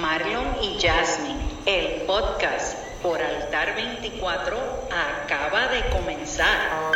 Marlon 0.00 0.56
y 0.62 0.80
Jasmine, 0.80 1.38
el 1.66 2.02
podcast 2.06 2.78
por 3.02 3.20
Altar 3.20 3.74
24 3.74 4.56
acaba 4.90 5.68
de 5.68 5.82
comenzar. 5.90 6.90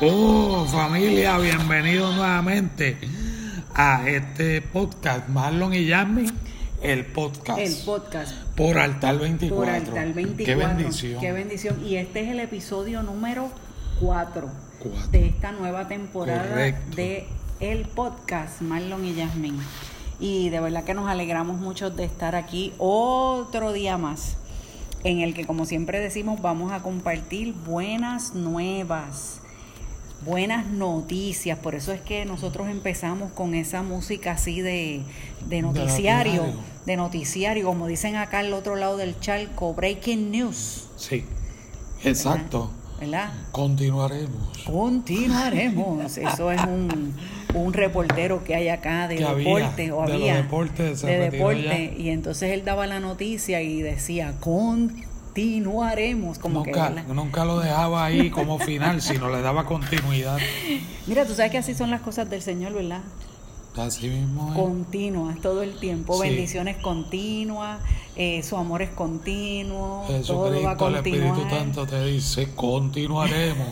Oh, 0.00 0.64
familia, 0.70 1.36
bienvenidos 1.38 2.14
nuevamente 2.14 3.19
a 3.82 4.06
este 4.06 4.60
podcast, 4.60 5.26
Marlon 5.30 5.72
y 5.72 5.86
Yasmin, 5.86 6.30
el 6.82 7.06
podcast. 7.06 7.58
El 7.58 7.74
podcast. 7.86 8.34
Por 8.54 8.76
Altar 8.76 9.18
24. 9.18 9.56
Por 9.56 9.70
Altar 9.70 10.12
24. 10.12 10.44
Qué 10.44 10.54
bendición. 10.54 11.20
Qué 11.20 11.32
bendición. 11.32 11.86
Y 11.86 11.96
este 11.96 12.20
es 12.20 12.28
el 12.28 12.40
episodio 12.40 13.02
número 13.02 13.48
4 14.00 14.50
Cuatro. 14.82 15.10
de 15.10 15.28
esta 15.28 15.52
nueva 15.52 15.88
temporada 15.88 16.46
Correcto. 16.46 16.94
de 16.94 17.26
el 17.60 17.86
podcast 17.86 18.60
Marlon 18.60 19.02
y 19.06 19.14
Yasmin. 19.14 19.58
Y 20.18 20.50
de 20.50 20.60
verdad 20.60 20.84
que 20.84 20.92
nos 20.92 21.08
alegramos 21.08 21.58
mucho 21.58 21.88
de 21.88 22.04
estar 22.04 22.36
aquí 22.36 22.74
otro 22.76 23.72
día 23.72 23.96
más, 23.96 24.36
en 25.04 25.20
el 25.20 25.32
que 25.32 25.46
como 25.46 25.64
siempre 25.64 26.00
decimos 26.00 26.42
vamos 26.42 26.70
a 26.72 26.82
compartir 26.82 27.54
buenas 27.54 28.34
nuevas, 28.34 29.40
buenas 30.24 30.66
noticias. 30.66 31.58
Por 31.58 31.74
eso 31.74 31.92
es 31.92 32.00
que 32.00 32.24
nosotros 32.24 32.68
empezamos 32.68 33.32
con 33.32 33.54
esa 33.54 33.82
música 33.82 34.32
así 34.32 34.60
de, 34.60 35.02
de 35.48 35.62
noticiario, 35.62 36.42
noticiario. 36.42 36.64
de 36.86 36.96
noticiario, 36.96 37.66
como 37.66 37.86
dicen 37.86 38.16
acá 38.16 38.40
al 38.40 38.52
otro 38.52 38.76
lado 38.76 38.96
del 38.96 39.18
charco, 39.20 39.74
breaking 39.74 40.30
news. 40.30 40.88
Sí, 40.96 41.24
exacto. 42.04 42.70
¿Verdad? 43.00 43.32
Continuaremos. 43.50 44.58
Continuaremos. 44.66 46.16
Eso 46.18 46.52
es 46.52 46.62
un, 46.64 47.14
un 47.54 47.72
reportero 47.72 48.44
que 48.44 48.54
hay 48.54 48.68
acá 48.68 49.08
de 49.08 49.16
Que 49.16 49.24
había, 49.24 49.54
deporte 49.56 49.92
o 49.92 50.06
de 50.06 50.12
había 50.12 50.36
deportes, 50.36 51.00
se 51.00 51.06
de 51.06 51.30
deporte 51.30 51.94
y 51.96 52.10
entonces 52.10 52.52
él 52.52 52.62
daba 52.64 52.86
la 52.86 53.00
noticia 53.00 53.62
y 53.62 53.80
decía 53.80 54.34
continuaremos 55.34 56.38
como 56.38 56.62
que 56.62 56.70
Nunca, 56.72 56.88
¿verdad? 56.90 57.04
nunca 57.14 57.44
lo 57.44 57.60
dejaba 57.60 58.04
ahí 58.04 58.30
como 58.30 58.58
final, 58.58 59.00
sino 59.02 59.30
le 59.30 59.40
daba 59.42 59.64
continuidad. 59.64 60.38
mira 61.06 61.24
tú 61.26 61.34
sabes 61.34 61.50
que 61.52 61.58
así 61.58 61.74
son 61.74 61.90
las 61.90 62.00
cosas 62.00 62.28
del 62.28 62.42
Señor 62.42 62.72
verdad 62.72 63.02
Así 63.76 64.08
mismo 64.08 64.48
es. 64.50 64.56
continuas 64.58 65.40
todo 65.40 65.62
el 65.62 65.78
tiempo 65.78 66.14
Sí. 66.20 66.28
bendiciones 66.28 66.76
continuas 66.78 67.78
eh, 68.16 68.42
su 68.42 68.56
amor 68.56 68.82
es 68.82 68.90
continuo 68.90 70.04
todo 70.26 70.50
va 70.62 70.72
a 70.72 70.76
Jesucristo, 70.76 70.88
el 70.88 70.94
Espíritu 70.96 71.48
Santo 71.48 71.86
te 71.86 72.04
dice, 72.06 72.48
continuaremos. 72.54 73.68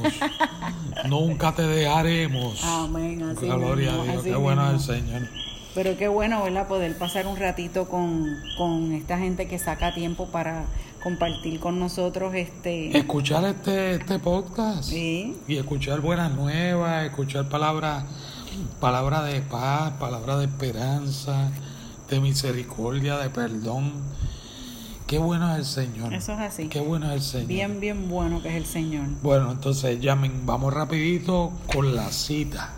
Nunca 1.09 1.53
te 1.55 1.62
dejaremos. 1.62 2.62
Amén, 2.64 3.23
así 3.25 3.47
Gloria 3.47 3.91
mismo, 3.92 4.03
a 4.05 4.12
Dios, 4.12 4.23
qué 4.23 4.34
bueno 4.36 4.67
es 4.70 4.89
el 4.89 4.97
Señor. 5.03 5.29
Pero 5.75 5.97
qué 5.98 6.09
bueno, 6.09 6.42
¿verdad? 6.45 6.67
Poder 6.67 6.97
pasar 6.97 7.27
un 7.27 7.36
ratito 7.36 7.89
con, 7.89 8.25
con 8.56 8.92
esta 8.92 9.19
gente 9.19 9.48
que 9.48 9.59
saca 9.59 9.92
tiempo 9.95 10.27
para 10.27 10.64
compartir 11.03 11.61
con 11.61 11.79
nosotros 11.79 12.35
este... 12.35 12.97
Escuchar 12.97 13.45
este, 13.45 13.95
este 13.97 14.19
podcast 14.19 14.85
Sí. 14.85 15.37
y 15.47 15.57
escuchar 15.57 16.01
buenas 16.01 16.33
nuevas, 16.35 17.05
escuchar 17.07 17.49
palabras 17.49 18.05
palabra 18.81 19.23
de 19.23 19.41
paz, 19.41 19.93
palabras 20.01 20.39
de 20.39 20.45
esperanza, 20.47 21.51
de 22.09 22.21
misericordia, 22.21 23.17
de 23.19 23.31
perdón. 23.31 23.93
Qué 25.07 25.19
bueno 25.19 25.53
es 25.53 25.59
el 25.59 25.65
Señor. 25.65 26.13
Eso 26.13 26.33
es 26.33 26.39
así. 26.41 26.69
Qué 26.69 26.81
bueno 26.81 27.07
es 27.11 27.15
el 27.15 27.23
Señor. 27.23 27.47
Bien, 27.49 27.81
bien 27.81 28.08
bueno 28.08 28.42
que 28.42 28.51
es 28.51 28.57
el 28.57 28.67
Señor. 28.67 29.07
Bueno, 29.23 29.51
entonces, 29.53 30.01
Yamin, 30.01 30.45
vamos 30.45 30.75
rapidito 30.75 31.53
con 31.73 31.95
la 31.97 32.11
cita 32.13 32.75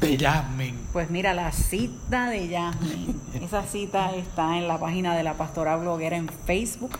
de 0.00 0.16
Yamin. 0.16 0.76
Pues 0.92 1.10
mira, 1.10 1.32
la 1.34 1.52
cita 1.52 2.28
de 2.30 2.48
Yasmin. 2.48 3.20
Esa 3.42 3.62
cita 3.64 4.14
está 4.16 4.58
en 4.58 4.66
la 4.66 4.78
página 4.80 5.14
de 5.16 5.22
la 5.22 5.34
pastora 5.34 5.76
bloguera 5.76 6.16
en 6.16 6.28
Facebook. 6.46 6.90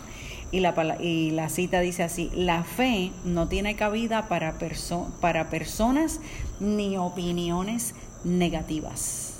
Y 0.51 0.59
la, 0.59 0.97
y 1.01 1.31
la 1.31 1.47
cita 1.49 1.79
dice 1.79 2.03
así, 2.03 2.29
la 2.33 2.63
fe 2.63 3.11
no 3.23 3.47
tiene 3.47 3.75
cabida 3.75 4.27
para, 4.27 4.59
perso- 4.59 5.09
para 5.21 5.49
personas 5.49 6.19
ni 6.59 6.97
opiniones 6.97 7.95
negativas. 8.25 9.33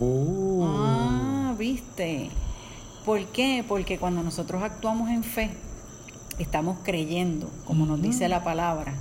Uh, 0.00 0.64
Ah, 0.66 1.54
viste. 1.58 2.30
¿Por 3.04 3.24
qué? 3.26 3.64
Porque 3.66 3.98
cuando 3.98 4.22
nosotros 4.22 4.62
actuamos 4.62 5.10
en 5.10 5.22
fe, 5.22 5.50
estamos 6.38 6.78
creyendo, 6.82 7.50
como 7.64 7.86
nos 7.86 8.00
dice 8.02 8.28
la 8.28 8.42
palabra, 8.44 8.94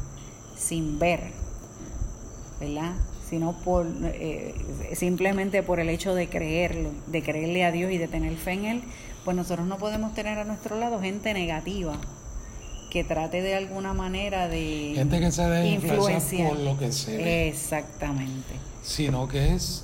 sin 0.58 1.00
ver, 1.00 1.32
¿verdad? 2.60 2.94
Sino 3.30 3.54
por 3.54 3.88
eh, 4.04 4.54
simplemente 4.94 5.64
por 5.64 5.80
el 5.80 5.90
hecho 5.90 6.14
de 6.14 6.30
creerlo, 6.30 6.92
de 7.08 7.24
creerle 7.24 7.66
a 7.66 7.72
Dios 7.72 7.92
y 7.92 7.98
de 7.98 8.08
tener 8.08 8.36
fe 8.38 8.52
en 8.54 8.66
Él, 8.66 8.84
pues 9.26 9.36
nosotros 9.36 9.68
no 9.68 9.78
podemos 9.78 10.14
tener 10.14 10.38
a 10.38 10.46
nuestro 10.46 10.80
lado 10.80 11.02
gente 11.02 11.34
negativa 11.34 11.98
que 12.92 13.04
trate 13.04 13.42
de 13.42 13.56
alguna 13.56 13.94
manera 13.94 14.48
de 14.48 14.94
Gente 14.96 15.20
que 15.20 15.32
se 15.32 15.42
deje 15.42 15.68
influenciar 15.72 16.50
por 16.50 16.60
lo 16.60 16.78
que 16.78 16.94
se 16.94 17.18
ve. 17.18 17.50
Exactamente. 17.50 18.54
sino 18.84 19.28
que 19.28 19.54
es 19.54 19.84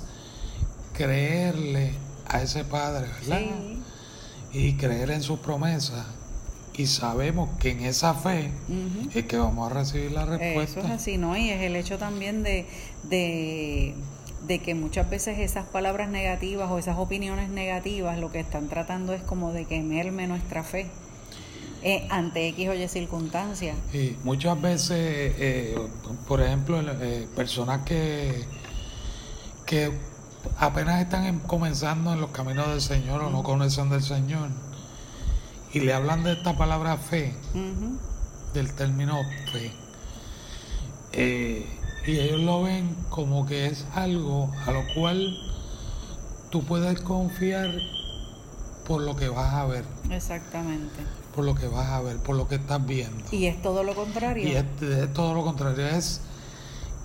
creerle 0.94 1.92
a 2.26 2.40
ese 2.40 2.64
Padre, 2.64 3.08
¿verdad? 3.20 3.40
Sí. 3.40 4.58
Y 4.58 4.74
creer 4.74 5.10
en 5.10 5.22
sus 5.22 5.40
promesas. 5.40 6.06
Y 6.74 6.86
sabemos 6.86 7.50
que 7.58 7.72
en 7.72 7.80
esa 7.80 8.14
fe 8.14 8.50
es 9.14 9.26
que 9.26 9.36
vamos 9.36 9.70
a 9.70 9.74
recibir 9.74 10.12
la 10.12 10.24
respuesta. 10.24 10.80
Eso 10.80 10.88
es 10.88 10.94
así, 10.94 11.18
¿no? 11.18 11.36
Y 11.36 11.50
es 11.50 11.60
el 11.60 11.76
hecho 11.76 11.98
también 11.98 12.42
de, 12.42 12.66
de, 13.02 13.94
de 14.46 14.58
que 14.60 14.74
muchas 14.74 15.08
veces 15.08 15.38
esas 15.38 15.66
palabras 15.66 16.08
negativas 16.08 16.70
o 16.70 16.78
esas 16.78 16.98
opiniones 16.98 17.48
negativas 17.48 18.18
lo 18.18 18.32
que 18.32 18.40
están 18.40 18.68
tratando 18.68 19.12
es 19.12 19.22
como 19.22 19.52
de 19.52 19.64
que 19.66 19.80
merme 19.82 20.26
nuestra 20.26 20.64
fe 20.64 20.90
eh, 21.82 22.06
ante 22.10 22.46
X 22.48 22.68
o 22.68 22.74
Y 22.74 22.88
circunstancias. 22.88 23.76
Y 23.92 24.16
muchas 24.24 24.60
veces, 24.60 25.34
eh, 25.38 25.76
por 26.28 26.40
ejemplo, 26.40 26.80
eh, 26.80 27.28
personas 27.36 27.82
que, 27.84 28.44
que 29.66 29.92
apenas 30.58 31.00
están 31.00 31.24
en- 31.24 31.38
comenzando 31.40 32.12
en 32.12 32.20
los 32.20 32.30
caminos 32.30 32.68
del 32.68 32.80
Señor 32.80 33.22
o 33.22 33.30
no 33.30 33.42
conocen 33.42 33.90
del 33.90 34.02
Señor 34.02 34.48
y 35.72 35.80
le 35.80 35.92
hablan 35.92 36.22
de 36.24 36.32
esta 36.32 36.56
palabra 36.56 36.96
fe, 36.96 37.34
del 38.54 38.72
término 38.74 39.18
fe, 39.52 39.72
eh, 41.12 41.66
y 42.06 42.18
ellos 42.18 42.40
lo 42.40 42.62
ven 42.62 42.94
como 43.10 43.46
que 43.46 43.66
es 43.66 43.86
algo 43.94 44.50
a 44.66 44.72
lo 44.72 44.82
cual 44.94 45.36
tú 46.50 46.64
puedes 46.64 47.00
confiar 47.00 47.70
por 48.86 49.02
lo 49.02 49.14
que 49.16 49.28
vas 49.28 49.54
a 49.54 49.64
ver, 49.66 49.84
Exactamente. 50.10 51.00
por 51.34 51.44
lo 51.44 51.54
que 51.54 51.68
vas 51.68 51.88
a 51.90 52.02
ver, 52.02 52.16
por 52.18 52.36
lo 52.36 52.48
que 52.48 52.56
estás 52.56 52.84
viendo. 52.84 53.24
Y 53.30 53.46
es 53.46 53.62
todo 53.62 53.84
lo 53.84 53.94
contrario. 53.94 54.46
Y 54.48 54.52
es, 54.56 54.64
es 54.82 55.12
todo 55.12 55.34
lo 55.34 55.44
contrario, 55.44 55.86
es 55.86 56.20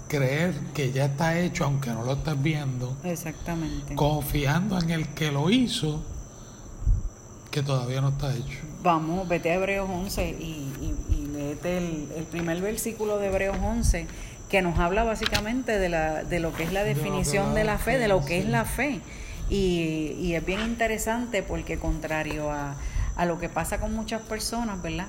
creer 0.07 0.53
que 0.73 0.91
ya 0.91 1.05
está 1.05 1.39
hecho 1.39 1.65
aunque 1.65 1.91
no 1.91 2.03
lo 2.03 2.13
estés 2.13 2.41
viendo, 2.41 2.97
Exactamente. 3.03 3.95
confiando 3.95 4.79
en 4.79 4.89
el 4.89 5.07
que 5.09 5.31
lo 5.31 5.49
hizo, 5.49 6.01
que 7.51 7.61
todavía 7.61 8.01
no 8.01 8.09
está 8.09 8.35
hecho. 8.35 8.59
Vamos, 8.81 9.27
vete 9.27 9.51
a 9.51 9.55
Hebreos 9.55 9.89
11 9.89 10.29
y, 10.29 10.43
y, 10.43 11.13
y 11.13 11.27
léete 11.27 11.77
el, 11.77 12.07
el 12.17 12.23
primer 12.25 12.61
versículo 12.61 13.17
de 13.19 13.27
Hebreos 13.27 13.57
11 13.61 14.07
que 14.49 14.61
nos 14.61 14.79
habla 14.79 15.03
básicamente 15.03 15.77
de, 15.77 15.89
la, 15.89 16.23
de 16.23 16.39
lo 16.39 16.53
que 16.53 16.63
es 16.63 16.73
la 16.73 16.83
definición 16.83 17.53
de 17.53 17.63
la 17.63 17.77
fe, 17.77 17.97
de 17.97 18.07
lo 18.07 18.23
que 18.23 18.39
es 18.39 18.45
la 18.45 18.65
fe. 18.65 19.01
Y, 19.49 20.15
y 20.19 20.35
es 20.35 20.45
bien 20.45 20.61
interesante 20.61 21.43
porque 21.43 21.77
contrario 21.77 22.51
a, 22.51 22.75
a 23.15 23.25
lo 23.25 23.39
que 23.39 23.49
pasa 23.49 23.79
con 23.79 23.93
muchas 23.93 24.21
personas, 24.21 24.81
¿verdad? 24.81 25.07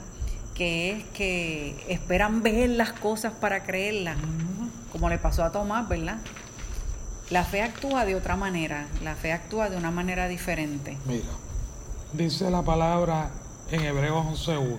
Que 0.55 0.93
es 0.93 1.05
que 1.15 1.77
esperan 1.89 2.43
ver 2.43 2.71
las 2.71 2.93
cosas 2.93 3.33
para 3.33 3.63
creerlas, 3.65 4.17
como 4.91 5.09
le 5.09 5.19
pasó 5.19 5.45
a 5.45 5.53
Tomás, 5.53 5.89
¿verdad? 5.89 6.19
La 7.31 7.45
fe 7.45 7.63
actúa 7.63 8.07
de 8.07 8.15
otra 8.15 8.37
manera, 8.37 8.89
la 9.03 9.15
fe 9.15 9.33
actúa 9.33 9.69
de 9.69 9.77
una 9.77 9.91
manera 9.91 10.29
diferente. 10.29 10.97
Mira, 11.05 11.29
dice 12.13 12.51
la 12.51 12.63
palabra 12.63 13.31
en 13.71 13.83
Hebreos 13.85 14.49
11.1. 14.49 14.79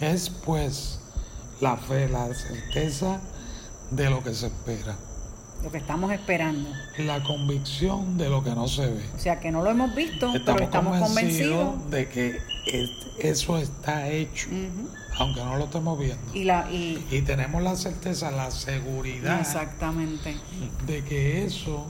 Es 0.00 0.30
pues 0.30 1.00
la 1.60 1.76
fe, 1.76 2.08
la 2.08 2.32
certeza 2.34 3.20
de 3.90 4.10
lo 4.10 4.22
que 4.22 4.34
se 4.34 4.46
espera, 4.46 4.96
Lo 5.62 5.70
que 5.70 5.78
estamos 5.78 6.12
esperando. 6.12 6.68
la 6.98 7.22
convicción 7.22 8.18
de 8.18 8.28
lo 8.28 8.42
que 8.42 8.50
no 8.54 8.66
se 8.68 8.86
ve. 8.86 9.04
O 9.14 9.18
sea 9.18 9.40
que 9.40 9.50
no 9.50 9.62
lo 9.62 9.70
hemos 9.70 9.94
visto, 9.94 10.26
Estamos, 10.34 10.44
pero 10.44 10.64
estamos 10.64 10.98
convencidos 11.00 11.66
convencidos. 11.74 11.90
de 11.90 12.08
que 12.08 12.38
es- 12.66 12.90
eso 13.18 13.56
está 13.58 14.08
hecho, 14.08 14.48
aunque 15.18 15.44
no 15.44 15.56
lo 15.56 15.64
estemos 15.64 15.98
viendo. 15.98 16.34
Y 16.34 16.44
la 16.44 16.70
y 16.70 17.04
Y 17.10 17.22
tenemos 17.22 17.62
la 17.62 17.76
certeza, 17.76 18.30
la 18.30 18.50
seguridad 18.50 19.40
exactamente. 19.40 20.36
de 20.86 21.04
que 21.04 21.44
eso 21.44 21.86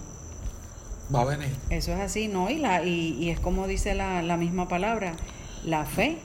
va 1.14 1.22
a 1.22 1.24
venir. 1.24 1.54
Eso 1.70 1.92
es 1.92 2.00
así, 2.00 2.28
¿no? 2.28 2.50
Y, 2.50 2.58
la, 2.58 2.84
y, 2.84 3.14
y 3.18 3.30
es 3.30 3.40
como 3.40 3.66
dice 3.66 3.94
la, 3.94 4.22
la 4.22 4.36
misma 4.36 4.68
palabra, 4.68 5.14
la 5.64 5.84
fe 5.86 6.18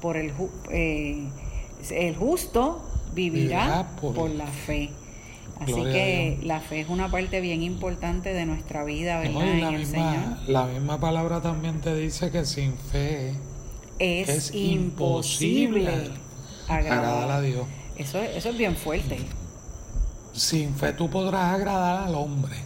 por 0.00 0.16
el, 0.16 0.32
eh, 0.70 1.28
el 1.92 2.16
justo 2.16 2.82
vivirá, 3.14 3.60
Vivirá 3.62 3.96
por, 4.00 4.14
por- 4.14 4.30
la 4.30 4.46
fe. 4.46 4.90
Así 5.60 5.72
que 5.72 6.40
la 6.42 6.58
fe 6.60 6.80
es 6.80 6.88
una 6.88 7.10
parte 7.10 7.40
bien 7.40 7.62
importante 7.62 8.32
de 8.34 8.44
nuestra 8.44 8.82
vida, 8.84 9.20
¿verdad? 9.20 9.32
No, 9.34 9.54
y 9.54 9.60
la, 9.60 9.68
en 9.68 9.74
el 9.74 9.80
misma, 9.80 10.12
Señor. 10.12 10.38
la 10.48 10.66
misma 10.66 10.98
palabra 10.98 11.40
también 11.40 11.80
te 11.80 11.94
dice 11.94 12.32
que 12.32 12.44
sin 12.44 12.76
fe 12.76 13.34
Es, 14.00 14.28
es 14.28 14.54
imposible 14.54 16.10
agradar 16.68 17.30
a 17.30 17.40
Dios. 17.40 17.66
Eso, 17.96 18.18
eso 18.18 18.48
es 18.48 18.58
bien 18.58 18.74
fuerte, 18.76 19.16
Sin 20.32 20.74
fe 20.74 20.92
tú 20.92 21.08
podrás 21.08 21.54
agradar 21.54 22.08
al 22.08 22.14
hombre. 22.16 22.56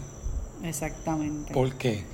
exactamente. 0.64 1.53
¿Por 1.53 1.75
qué? 1.75 2.05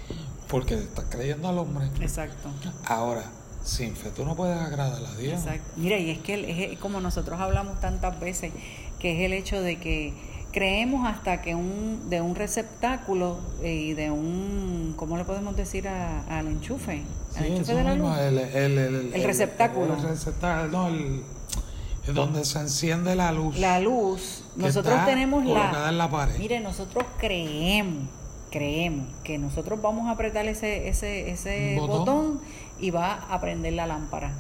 Porque 0.49 0.75
estás 0.75 1.05
creyendo 1.09 1.49
al 1.49 1.59
hombre. 1.59 1.87
Exacto. 2.01 2.49
Ahora, 2.87 3.23
sin 3.65 3.97
fe 3.97 4.11
tú 4.11 4.25
no 4.25 4.37
puedes 4.37 4.57
agradar 4.61 5.03
a 5.05 5.15
Dios. 5.17 5.33
Exacto. 5.41 5.71
Mira, 5.77 5.99
y 5.99 6.11
es 6.11 6.19
que 6.19 6.73
es 6.73 6.79
como 6.79 7.01
nosotros 7.01 7.41
hablamos 7.41 7.81
tantas 7.81 8.21
veces, 8.21 8.53
que 8.99 9.19
es 9.19 9.27
el 9.27 9.33
hecho 9.33 9.61
de 9.61 9.77
que 9.81 10.13
creemos 10.53 11.05
hasta 11.09 11.43
que 11.43 11.55
un 11.57 12.09
de 12.11 12.21
un 12.21 12.37
receptáculo 12.37 13.39
eh, 13.63 13.73
y 13.75 13.95
de 13.95 14.11
un, 14.11 14.95
¿cómo 14.97 15.17
le 15.17 15.25
podemos 15.25 15.57
decir 15.57 15.89
a- 15.89 16.21
al 16.39 16.47
enchufe? 16.47 17.03
Al 17.37 17.45
Sí, 17.47 17.53
enchufe 17.53 17.75
de 17.75 17.83
la 17.85 17.95
luz. 17.97 18.17
El, 18.19 18.39
el, 18.39 18.79
el- 18.79 19.15
El 19.15 19.25
receptáculo. 19.25 19.95
El, 19.97 20.03
receptáculo, 20.03 20.69
no, 20.71 20.89
el, 20.89 21.23
donde 22.15 22.45
se 22.45 22.59
enciende 22.61 23.17
la 23.17 23.33
luz. 23.33 23.59
La 23.59 23.81
luz, 23.81 24.45
nosotros 24.57 24.95
está 24.95 25.07
tenemos 25.07 25.45
la... 25.47 25.89
en 25.89 25.97
la 25.99 26.11
pared. 26.11 26.37
Mire, 26.39 26.61
nosotros 26.61 27.03
creemos, 27.19 28.09
creemos 28.51 29.09
que 29.25 29.39
nosotros 29.39 29.81
vamos 29.83 30.07
a 30.09 30.13
apretar 30.13 30.47
ese, 30.47 30.87
ese, 30.89 31.31
ese 31.31 31.77
botón. 31.81 32.41
Y 32.81 32.91
va 32.91 33.15
a 33.31 33.41
prender 33.41 33.73
la 33.75 33.87
lámpara. 33.87 34.33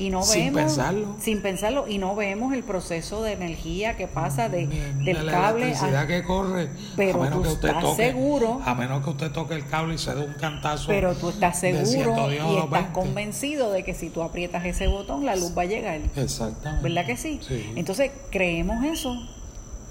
Y 0.00 0.10
no 0.10 0.22
Sin 0.22 0.44
vemos, 0.54 0.60
pensarlo. 0.74 1.16
sin 1.20 1.42
pensarlo, 1.42 1.88
y 1.88 1.98
no 1.98 2.14
vemos 2.14 2.52
el 2.54 2.62
proceso 2.62 3.20
de 3.24 3.32
energía 3.32 3.96
que 3.96 4.06
pasa 4.06 4.48
de, 4.48 4.68
Ni- 4.68 5.04
del 5.04 5.26
la 5.26 5.32
cable 5.32 5.64
electricidad 5.64 6.02
a- 6.02 6.06
que 6.06 6.22
corre 6.22 6.68
Pero 6.94 7.20
a 7.20 7.24
menos 7.24 7.38
tú 7.38 7.42
que 7.42 7.48
usted 7.48 7.68
estás 7.70 7.82
toque 7.82 8.06
seguro. 8.06 8.60
a 8.64 8.74
menos 8.76 9.02
que 9.02 9.10
usted 9.10 9.32
toque 9.32 9.54
el 9.54 9.66
cable 9.66 9.94
y 9.94 9.98
se 9.98 10.14
dé 10.14 10.24
un 10.24 10.34
cantazo 10.34 10.86
Pero 10.86 11.16
tú 11.16 11.30
estás 11.30 11.58
seguro 11.58 11.84
110 11.84 12.20
o 12.20 12.28
y 12.28 12.30
estás 12.58 12.70
220. 12.70 12.92
convencido 12.92 13.72
de 13.72 13.82
que 13.82 13.92
si 13.92 14.08
tú 14.10 14.22
aprietas 14.22 14.64
ese 14.66 14.86
botón, 14.86 15.26
la 15.26 15.34
luz 15.34 15.52
va 15.58 15.62
a 15.62 15.66
llegar. 15.66 16.00
exactamente 16.14 16.82
¿Verdad 16.84 17.04
que 17.04 17.16
sí? 17.16 17.40
sí 17.42 17.72
Entonces 17.74 18.12
creemos 18.30 18.84
eso 18.84 19.16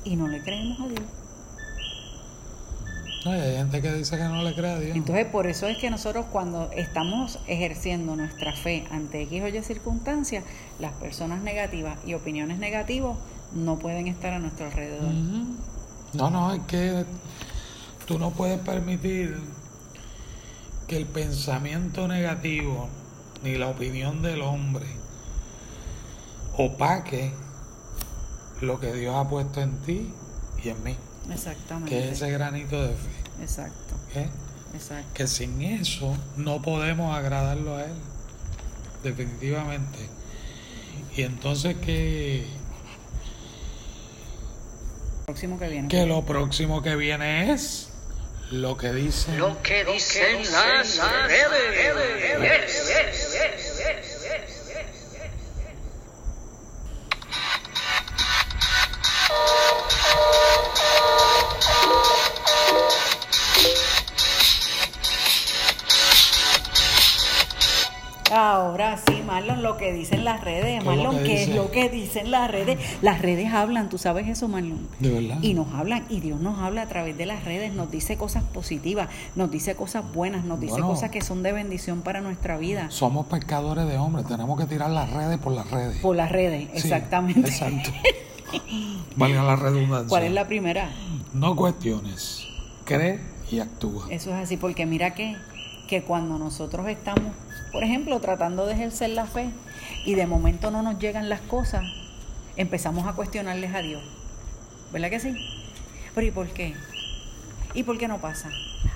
y 0.06 0.16
no 0.16 0.30
le 0.30 0.42
creemos 0.42 0.80
a 0.80 0.88
Dios. 0.88 1.02
No, 3.28 3.36
y 3.36 3.40
hay 3.40 3.58
gente 3.58 3.82
que 3.82 3.94
dice 3.94 4.18
que 4.18 4.24
no 4.24 4.42
le 4.44 4.56
cree 4.56 4.72
a 4.72 4.80
Dios 4.80 4.96
Entonces 4.96 5.26
por 5.26 5.48
eso 5.48 5.68
es 5.68 5.78
que 5.78 5.90
nosotros 5.90 6.26
cuando 6.32 6.72
estamos 6.72 7.40
ejerciendo 7.48 8.16
nuestra 8.16 8.56
fe 8.56 8.86
ante 8.92 9.22
X 9.24 9.44
o 9.44 9.48
Y 9.48 9.64
circunstancias, 9.64 10.44
las 10.80 10.94
personas 10.94 11.42
negativas 11.42 11.98
y 12.06 12.14
opiniones 12.14 12.60
negativas 12.60 13.18
no 13.54 13.80
pueden 13.80 14.08
estar 14.08 14.34
a 14.34 14.40
nuestro 14.40 14.68
alrededor. 14.68 15.12
No 16.14 16.30
no 16.30 16.54
es 16.54 16.62
que 16.64 17.06
tú 18.06 18.18
no 18.20 18.32
puedes 18.32 18.60
permitir 18.60 19.38
que 20.88 20.98
el 20.98 21.06
pensamiento 21.06 22.08
negativo 22.08 22.88
ni 23.44 23.56
la 23.58 23.68
opinión 23.68 24.22
del 24.22 24.42
hombre 24.42 24.86
opaque 26.58 27.34
lo 28.62 28.80
que 28.80 28.94
Dios 28.94 29.16
ha 29.16 29.28
puesto 29.28 29.62
en 29.62 29.78
ti 29.82 30.12
y 30.64 30.70
en 30.70 30.84
mí 30.84 30.96
Exactamente. 31.32 31.90
que 31.90 32.06
es 32.06 32.14
ese 32.14 32.32
granito 32.32 32.82
de 32.82 32.94
fe 32.94 33.17
Exacto, 33.42 33.96
¿eh? 34.16 34.28
exacto. 34.74 35.10
que 35.14 35.28
sin 35.28 35.62
eso 35.62 36.18
no 36.36 36.62
podemos 36.62 37.16
agradarlo 37.16 37.76
a 37.78 37.84
Él, 37.84 37.94
definitivamente. 39.04 40.00
Y 41.16 41.24
entonces 41.24 41.76
que, 41.78 42.48
Próximo 45.26 45.60
que 45.60 45.68
viene. 45.68 45.88
que 45.88 46.06
lo 46.06 46.24
próximo 46.24 46.82
que 46.82 46.96
viene 46.96 47.54
es 47.54 47.90
lo 48.52 48.78
que 48.78 48.94
dice 48.94 49.36
Lo 49.38 49.62
que 49.62 49.84
dicen 49.84 50.42
las 50.52 50.98
redes. 50.98 51.00
Ahora 51.00 51.28
que 69.88 69.94
dicen 69.94 70.26
las 70.26 70.44
redes. 70.44 70.64
¿Qué 70.66 70.78
es 70.78 70.84
lo 70.84 70.92
Marlon, 70.96 71.18
que 71.18 71.24
¿qué 71.24 71.44
es 71.44 71.50
lo 71.50 71.72
que 71.72 71.90
dicen 71.90 72.30
las 72.30 72.52
redes? 72.52 72.78
Las 73.02 73.22
redes 73.22 73.54
hablan, 73.54 73.88
¿tú 73.90 73.98
sabes 73.98 74.28
eso, 74.28 74.48
Marlon? 74.50 74.88
de 75.00 75.10
verdad. 75.12 75.38
Y 75.42 75.54
nos 75.54 75.74
hablan, 75.74 76.06
y 76.10 76.20
Dios 76.20 76.42
nos 76.42 76.60
habla 76.60 76.82
a 76.82 76.88
través 76.88 77.18
de 77.18 77.26
las 77.26 77.46
redes, 77.46 77.74
nos 77.74 77.90
dice 77.90 78.18
cosas 78.18 78.44
positivas, 78.44 79.08
nos 79.36 79.50
dice 79.50 79.76
cosas 79.76 80.04
buenas, 80.14 80.44
nos 80.44 80.60
dice 80.60 80.74
Bueno. 80.74 80.88
cosas 80.90 81.10
que 81.10 81.22
son 81.22 81.42
de 81.42 81.54
bendición 81.54 82.02
para 82.02 82.20
nuestra 82.20 82.58
vida. 82.58 82.88
Somos 82.92 83.28
pescadores 83.28 83.88
de 83.88 83.98
hombres, 83.98 84.28
tenemos 84.28 84.60
que 84.60 84.66
tirar 84.66 84.90
las 84.90 85.10
redes 85.12 85.38
por 85.38 85.54
las 85.54 85.72
redes. 85.72 85.98
Por 86.02 86.16
las 86.18 86.32
redes, 86.32 86.68
Sí, 86.74 86.78
exactamente. 86.80 87.50
Exacto. 87.50 87.90
Valga 89.16 89.44
la 89.44 89.56
redundancia. 89.56 90.10
¿Cuál 90.10 90.24
es 90.24 90.32
la 90.34 90.48
primera? 90.48 90.90
No 91.34 91.56
cuestiones, 91.56 92.46
cree 92.86 93.20
y 93.50 93.60
actúa. 93.60 94.08
Eso 94.10 94.32
es 94.32 94.36
así, 94.36 94.58
porque 94.58 94.86
mira 94.86 95.14
que, 95.14 95.36
que 95.88 96.02
cuando 96.04 96.38
nosotros 96.38 96.88
estamos, 96.90 97.32
por 97.72 97.84
ejemplo, 97.84 98.20
tratando 98.20 98.66
de 98.66 98.74
ejercer 98.74 99.12
la 99.12 99.26
fe 99.26 99.50
y 100.08 100.16
de 100.16 100.26
momento 100.26 100.72
no 100.72 100.82
nos 100.82 101.00
llegan 101.00 101.28
las 101.28 101.42
cosas, 101.42 101.84
empezamos 102.56 103.06
a 103.08 103.12
cuestionarles 103.12 103.76
a 103.76 103.80
Dios. 103.80 104.02
¿Verdad 104.94 105.10
que 105.10 105.20
sí? 105.20 105.36
Pero 106.16 106.26
¿y 106.26 106.32
por 106.32 106.48
qué? 106.48 106.76
¿Y 107.74 107.84
por 107.84 107.98
qué 107.98 108.08
no 108.08 108.22
pasa? 108.22 108.50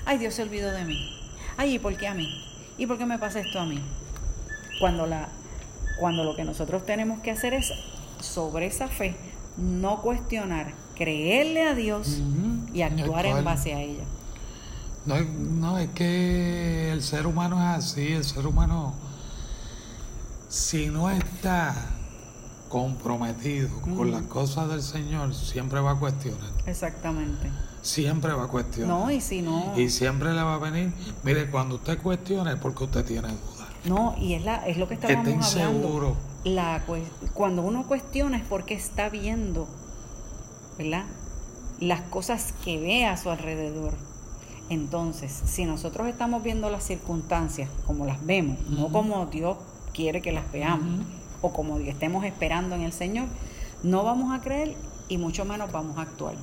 Ay, 0.06 0.16
Dios 0.16 0.32
se 0.32 0.42
olvidó 0.42 0.72
de 0.72 0.86
mí. 0.86 1.14
Ay, 1.58 1.74
¿y 1.74 1.78
por 1.78 1.94
qué 1.98 2.08
a 2.08 2.14
mí? 2.14 2.42
¿Y 2.78 2.86
por 2.86 2.96
qué 2.96 3.04
me 3.04 3.18
pasa 3.18 3.40
esto 3.40 3.60
a 3.60 3.66
mí? 3.66 3.78
Cuando, 4.80 5.06
la, 5.06 5.28
cuando 6.00 6.24
lo 6.24 6.34
que 6.34 6.44
nosotros 6.44 6.86
tenemos 6.86 7.20
que 7.20 7.30
hacer 7.30 7.52
es, 7.52 7.70
sobre 8.22 8.64
esa 8.64 8.88
fe, 8.88 9.14
no 9.58 10.00
cuestionar, 10.00 10.72
creerle 10.96 11.68
a 11.68 11.74
Dios 11.74 12.22
y 12.72 12.80
actuar 12.80 13.26
en 13.26 13.44
base 13.44 13.74
a 13.74 13.82
ella. 13.82 14.04
No, 15.04 15.20
no, 15.20 15.78
es 15.78 15.90
que 15.90 16.90
el 16.90 17.02
ser 17.02 17.26
humano 17.26 17.56
es 17.56 17.84
así, 17.84 18.12
el 18.12 18.24
ser 18.24 18.46
humano, 18.46 18.94
si 20.52 20.88
no 20.88 21.08
está 21.08 21.74
comprometido 22.68 23.70
con 23.96 24.10
las 24.10 24.22
cosas 24.24 24.68
del 24.68 24.82
Señor, 24.82 25.34
siempre 25.34 25.80
va 25.80 25.92
a 25.92 25.94
cuestionar, 25.98 26.50
Exactamente. 26.66 27.50
siempre 27.80 28.32
va 28.34 28.44
a 28.44 28.48
cuestionar. 28.48 28.88
No, 28.98 29.10
y 29.10 29.20
si 29.22 29.40
no, 29.40 29.72
Y 29.78 29.88
siempre 29.88 30.34
le 30.34 30.42
va 30.42 30.54
a 30.54 30.58
venir, 30.58 30.92
mire, 31.22 31.50
cuando 31.50 31.76
usted 31.76 31.98
cuestione 32.02 32.52
es 32.52 32.58
porque 32.58 32.84
usted 32.84 33.04
tiene 33.04 33.28
dudas. 33.28 33.68
no, 33.86 34.14
y 34.18 34.34
es 34.34 34.44
la, 34.44 34.66
es 34.66 34.76
lo 34.76 34.88
que 34.88 34.94
estábamos 34.94 35.26
Está 35.26 35.60
hablando. 35.64 35.78
inseguro. 35.88 36.16
La, 36.44 36.84
cues- 36.86 37.08
cuando 37.32 37.62
uno 37.62 37.86
cuestiona 37.86 38.36
es 38.36 38.44
porque 38.44 38.74
está 38.74 39.08
viendo, 39.08 39.68
¿verdad? 40.76 41.04
Las 41.80 42.02
cosas 42.02 42.52
que 42.64 42.78
ve 42.78 43.06
a 43.06 43.16
su 43.16 43.30
alrededor. 43.30 43.94
Entonces, 44.68 45.32
si 45.46 45.64
nosotros 45.64 46.08
estamos 46.08 46.42
viendo 46.42 46.68
las 46.70 46.84
circunstancias 46.84 47.70
como 47.86 48.04
las 48.06 48.24
vemos, 48.24 48.58
no 48.68 48.88
como 48.88 49.26
Dios 49.26 49.56
quiere 49.92 50.22
que 50.22 50.32
las 50.32 50.50
veamos, 50.52 51.04
o 51.40 51.52
como 51.52 51.78
estemos 51.78 52.24
esperando 52.24 52.74
en 52.74 52.82
el 52.82 52.92
Señor, 52.92 53.26
no 53.82 54.04
vamos 54.04 54.32
a 54.36 54.40
creer 54.42 54.76
y 55.08 55.18
mucho 55.18 55.44
menos 55.44 55.72
vamos 55.72 55.98
a 55.98 56.02
actuar. 56.02 56.34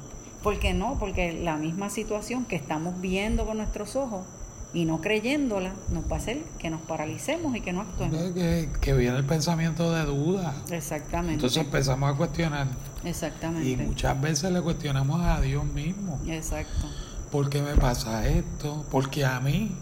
¿Por 0.44 0.60
qué 0.60 0.74
no? 0.74 0.98
Porque 1.00 1.34
la 1.34 1.58
misma 1.58 1.90
situación 1.90 2.46
que 2.46 2.56
estamos 2.56 3.00
viendo 3.02 3.46
con 3.46 3.58
nuestros 3.58 3.96
ojos 3.96 4.26
y 4.74 4.86
no 4.86 5.02
creyéndola 5.02 5.74
nos 5.92 6.10
va 6.10 6.16
a 6.16 6.20
hacer 6.20 6.44
que 6.60 6.70
nos 6.70 6.82
paralicemos 6.82 7.56
y 7.56 7.62
que 7.62 7.74
no 7.74 7.82
actuemos. 7.82 8.34
Que, 8.34 8.70
que 8.80 8.94
viene 8.94 9.18
el 9.18 9.26
pensamiento 9.26 9.92
de 9.92 10.06
duda. 10.06 10.54
Exactamente. 10.72 11.34
Entonces 11.36 11.64
empezamos 11.64 12.14
a 12.14 12.16
cuestionar. 12.16 12.68
Exactamente. 13.04 13.70
Y 13.70 13.76
muchas 13.78 14.20
veces 14.22 14.52
le 14.52 14.62
cuestionamos 14.62 15.22
a 15.22 15.42
Dios 15.42 15.66
mismo. 15.66 16.20
Exacto. 16.28 16.88
¿Por 17.32 17.50
qué 17.50 17.62
me 17.62 17.76
pasa 17.76 18.28
esto? 18.28 18.86
¿Por 18.90 19.10
qué 19.10 19.26
a 19.26 19.40
mí? 19.40 19.76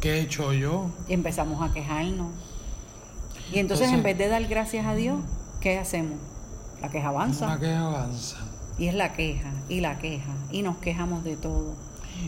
¿Qué 0.00 0.14
he 0.14 0.20
hecho 0.20 0.52
yo? 0.52 0.90
Y 1.08 1.14
empezamos 1.14 1.62
a 1.68 1.72
quejarnos. 1.72 2.28
Y 3.54 3.60
entonces, 3.60 3.86
Entonces- 3.86 3.92
en 3.98 4.02
vez 4.02 4.18
de 4.18 4.28
dar 4.28 4.44
gracias 4.46 4.86
a 4.86 4.94
Dios, 4.94 5.20
¿qué 5.60 5.78
hacemos? 5.78 6.18
La 6.80 6.88
queja 6.90 7.08
avanza. 7.08 7.46
Una 7.46 7.58
que 7.60 7.72
avanza. 7.72 8.36
Y 8.78 8.88
es 8.88 8.94
la 8.94 9.12
queja, 9.12 9.50
y 9.68 9.80
la 9.80 9.98
queja. 9.98 10.32
Y 10.50 10.62
nos 10.62 10.76
quejamos 10.78 11.22
de 11.24 11.36
todo. 11.36 11.74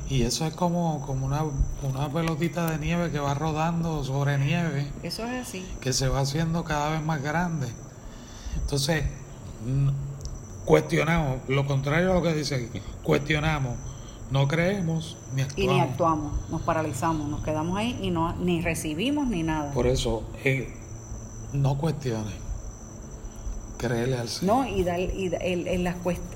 Y 0.09 0.23
eso 0.23 0.47
es 0.47 0.55
como, 0.55 1.01
como 1.07 1.27
una, 1.27 1.43
una 1.83 2.09
pelotita 2.13 2.71
de 2.71 2.79
nieve 2.79 3.11
que 3.11 3.19
va 3.19 3.35
rodando 3.35 4.03
sobre 4.05 4.39
nieve, 4.39 4.87
Eso 5.03 5.25
es 5.27 5.47
así. 5.49 5.65
que 5.81 5.93
se 5.93 6.09
va 6.09 6.21
haciendo 6.21 6.65
cada 6.65 6.91
vez 6.91 7.03
más 7.03 7.23
grande. 7.23 7.69
Entonces, 8.61 9.05
cuestionamos, 10.65 11.39
lo 11.49 11.67
contrario 11.67 12.13
a 12.13 12.15
lo 12.15 12.23
que 12.23 12.35
dice 12.35 12.55
aquí, 12.69 12.81
cuestionamos, 13.03 13.75
No 14.31 14.49
creemos 14.49 15.17
ni 15.37 15.43
y 15.43 15.45
actuamos. 15.45 15.75
ni 15.75 15.81
actuamos, 15.81 16.51
nos 16.51 16.63
paralizamos, 16.63 17.29
nos 17.29 17.45
quedamos 17.45 17.79
ahí 17.79 17.97
y 18.03 18.11
no 18.11 18.35
ni 18.35 18.61
recibimos 18.61 19.29
ni 19.29 19.45
nada. 19.45 19.73
Por 19.73 19.87
eso, 19.87 20.25
eh, 20.45 20.75
no 21.63 21.77
cuestiones. 21.79 22.35
Créele 23.79 24.17
al 24.19 24.29
Señor. 24.29 24.57
No, 24.57 24.67
y, 24.69 24.83
dar- 24.85 24.99
y 25.01 25.29
da- 25.29 25.39
el, 25.39 25.67
el- 25.69 25.87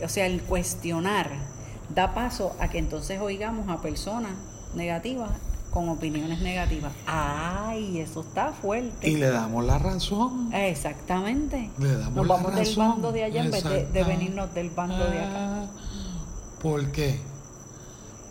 o 0.05 0.09
sea, 0.09 0.27
el 0.27 0.43
cuestionar 0.43 1.31
da 1.95 2.15
paso 2.15 2.55
a 2.61 2.69
que 2.69 2.79
entonces 2.79 3.21
oigamos 3.21 3.69
a 3.69 3.81
personas 3.81 4.33
negativas 4.75 5.31
con 5.71 5.89
opiniones 5.89 6.41
negativas. 6.43 6.93
Ay, 7.07 7.99
eso 8.01 8.21
está 8.21 8.53
fuerte. 8.53 9.09
Y 9.09 9.17
le 9.17 9.31
damos 9.31 9.65
la 9.65 9.79
razón. 9.79 10.53
Exactamente. 10.53 11.71
Le 11.79 11.93
damos 11.97 12.15
Nos 12.17 12.27
la 12.27 12.35
vamos 12.35 12.55
del 12.57 12.67
razón. 12.67 12.89
bando 12.91 13.13
de 13.13 13.25
allá 13.25 13.45
en 13.45 13.51
vez 13.53 13.65
de, 13.93 14.05
venirnos 14.05 14.53
del 14.53 14.71
bando 14.71 14.99
de 14.99 15.19
acá. 15.21 15.31
Ah, 15.63 15.67
¿Por 16.61 16.91
qué? 16.93 17.21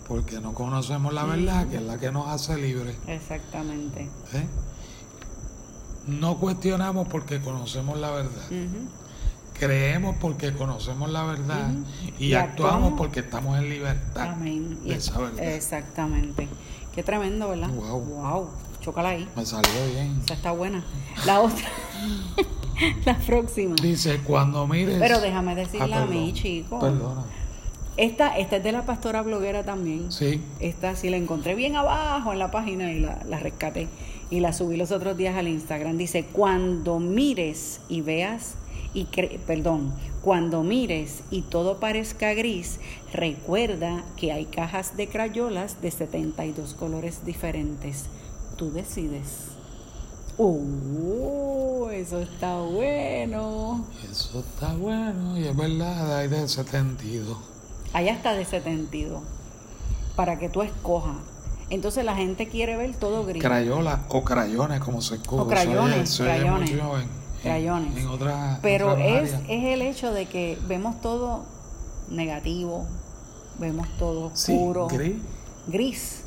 Porque 0.08 0.40
no 0.40 0.54
conocemos 0.54 1.14
la 1.14 1.24
verdad, 1.24 1.68
que 1.68 1.78
es 1.78 1.82
la 1.84 1.98
que 1.98 2.12
nos 2.12 2.28
hace 2.28 2.58
libres. 2.58 2.96
Exactamente. 3.08 4.02
¿eh? 4.34 4.46
No 6.08 6.38
cuestionamos 6.38 7.08
porque 7.08 7.40
conocemos 7.40 7.98
la 8.00 8.12
verdad. 8.12 8.42
Creemos 9.58 10.16
porque 10.22 10.54
conocemos 10.54 11.10
la 11.10 11.24
verdad. 11.24 11.72
Y, 12.18 12.28
Y 12.28 12.34
actuamos 12.34 12.72
actuamos. 12.74 12.98
porque 12.98 13.20
estamos 13.20 13.58
en 13.58 13.70
libertad. 13.70 14.30
Amén. 14.30 14.80
De 14.86 14.92
es- 14.96 15.08
esa 15.10 15.20
verdad. 15.20 15.44
Exactamente. 15.44 16.48
Qué 16.96 17.04
tremendo, 17.04 17.50
¿verdad? 17.50 17.70
Wow. 17.70 18.00
Wow. 18.00 18.50
Chócala 18.80 19.10
ahí. 19.10 19.28
Me 19.36 19.46
salió 19.46 19.72
bien. 19.94 20.22
Esa 20.24 20.34
está 20.36 20.52
buena. 20.52 20.82
La 21.26 21.42
otra. 21.42 21.68
la 23.06 23.18
próxima. 23.18 23.76
Dice, 23.82 24.20
cuando 24.24 24.66
mires... 24.66 24.98
Pero 25.00 25.20
déjame 25.20 25.54
decirle 25.56 25.94
Ah, 25.94 26.04
a 26.04 26.06
mí, 26.06 26.32
chico. 26.34 26.80
Perdona. 26.80 27.24
Esta, 27.98 28.38
esta 28.38 28.56
es 28.56 28.64
de 28.64 28.72
la 28.72 28.86
pastora 28.86 29.22
bloguera 29.24 29.66
también. 29.66 30.10
Sí. 30.10 30.42
Esta 30.62 30.96
sí 30.96 31.10
la 31.10 31.18
encontré 31.18 31.56
bien 31.56 31.76
abajo 31.76 32.32
en 32.32 32.40
la 32.40 32.50
página 32.50 32.90
y 32.94 33.00
la, 33.02 33.20
la 33.28 33.40
rescaté. 33.40 33.90
Y 34.32 34.42
la 34.42 34.54
subí 34.54 34.78
los 34.78 34.92
otros 34.92 35.18
días 35.18 35.36
al 35.36 35.48
Instagram. 35.48 35.98
Dice, 35.98 36.26
cuando 36.26 37.00
mires 37.00 37.80
y 37.90 38.02
veas, 38.02 38.54
y 38.94 39.06
cre- 39.06 39.40
perdón, 39.40 39.94
cuando 40.22 40.64
mires 40.64 41.22
y 41.32 41.42
todo 41.44 41.80
parezca 41.80 42.34
gris, 42.34 42.80
recuerda 43.14 44.04
que 44.18 44.32
hay 44.32 44.46
cajas 44.46 44.98
de 44.98 45.08
crayolas 45.08 45.82
de 45.82 45.92
72 45.92 46.74
colores 46.76 47.26
diferentes. 47.26 48.06
Tú 48.58 48.72
decides. 48.72 49.50
¡Uh! 50.38 51.88
Eso 51.92 52.20
está 52.22 52.60
bueno. 52.62 53.86
Eso 54.12 54.40
está 54.40 54.74
bueno 54.74 55.38
y 55.38 55.46
es 55.46 55.56
verdad, 55.56 56.18
hay 56.18 56.28
de 56.28 56.44
ese 56.44 56.64
sentido. 56.64 57.38
Hay 57.94 58.10
hasta 58.10 58.34
de 58.34 58.46
72 58.46 59.22
para 60.16 60.38
que 60.40 60.50
tú 60.50 60.62
escojas. 60.62 61.18
Entonces 61.70 62.04
la 62.04 62.16
gente 62.16 62.48
quiere 62.48 62.76
ver 62.78 62.96
todo 62.96 63.26
gris. 63.26 63.44
Crayola 63.44 64.02
o 64.10 64.24
crayones, 64.24 64.80
como 64.80 65.02
se 65.02 65.16
escucha. 65.16 65.44
O 65.44 65.48
crayones, 65.48 66.10
se 66.10 66.24
oye 66.24 66.32
crayones, 66.32 66.72
mucho 66.72 66.98
en- 66.98 67.02
en- 67.04 67.10
crayones. 67.44 67.98
En, 67.98 68.08
otras 68.08 68.60
Pero 68.62 68.94
otras 68.94 69.08
es, 69.08 69.34
es 69.48 69.64
el 69.66 69.82
hecho 69.84 70.12
de 70.12 70.26
que 70.26 70.58
vemos 70.68 71.00
todo 71.02 71.46
negativo, 72.10 72.88
vemos 73.60 73.88
todo 74.00 74.32
Sí, 74.34 74.54
oscuro, 74.54 74.88
gris. 74.88 75.16
gris, 75.68 76.22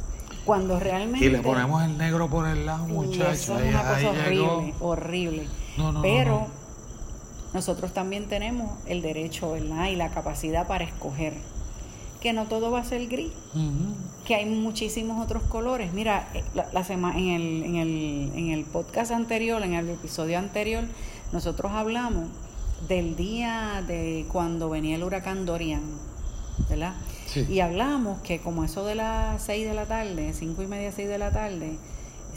cuando 0.45 0.79
realmente... 0.79 1.27
Y 1.27 1.31
le 1.31 1.41
ponemos 1.41 1.83
el 1.83 1.99
negro 1.99 2.29
por 2.29 2.47
el 2.47 2.65
lado, 2.67 2.87
muchachos. 2.87 3.33
eso 3.41 3.59
es 3.59 3.69
una 3.75 3.83
cosa 3.83 3.99
llegó. 4.29 4.53
horrible, 4.59 4.75
horrible. 4.81 5.47
No, 5.77 5.85
no, 5.85 5.93
no, 5.95 6.03
Pero 6.03 6.33
no. 6.33 6.47
nosotros 7.55 7.93
también 7.93 8.29
tenemos 8.29 8.71
el 8.87 9.03
derecho, 9.03 9.53
¿verdad? 9.53 9.87
Y 9.89 9.97
la 9.97 10.11
capacidad 10.11 10.67
para 10.69 10.85
escoger. 10.85 11.35
Que 12.23 12.33
no 12.33 12.47
todo 12.47 12.71
va 12.71 12.81
a 12.81 12.85
ser 12.85 13.07
gris, 13.09 13.33
que 14.25 14.37
hay 14.37 14.47
muchísimos 14.47 15.23
otros 15.23 15.43
colores. 15.45 15.93
Mira, 15.93 16.29
eh, 16.35 16.45
la, 16.55 16.85
en, 16.88 17.29
el, 17.29 17.62
en, 17.64 17.76
el, 17.76 18.33
en 18.37 18.50
el 18.50 18.64
podcast 18.64 19.11
anterior, 19.11 19.61
en 19.62 19.75
el 19.75 19.88
episodio 19.91 20.38
anterior, 20.38 20.85
nosotros 21.33 21.73
hablamos 21.73 22.29
del 22.88 23.17
día 23.17 23.83
de 23.87 24.25
cuando 24.31 24.71
venía 24.71 24.97
el 24.97 25.02
huracán 25.02 25.47
Dorian, 25.47 25.83
¿verdad? 26.69 26.95
Sí. 27.26 27.45
Y 27.49 27.61
hablamos 27.61 28.21
que 28.23 28.38
como 28.38 28.62
eso 28.62 28.85
de 28.85 28.95
las 28.95 29.43
6 29.43 29.67
de 29.67 29.75
la 29.75 29.87
tarde, 29.87 30.33
cinco 30.33 30.62
y 30.62 30.67
media, 30.67 30.93
6 30.93 31.09
de 31.09 31.19
la 31.19 31.33
tarde, 31.33 31.76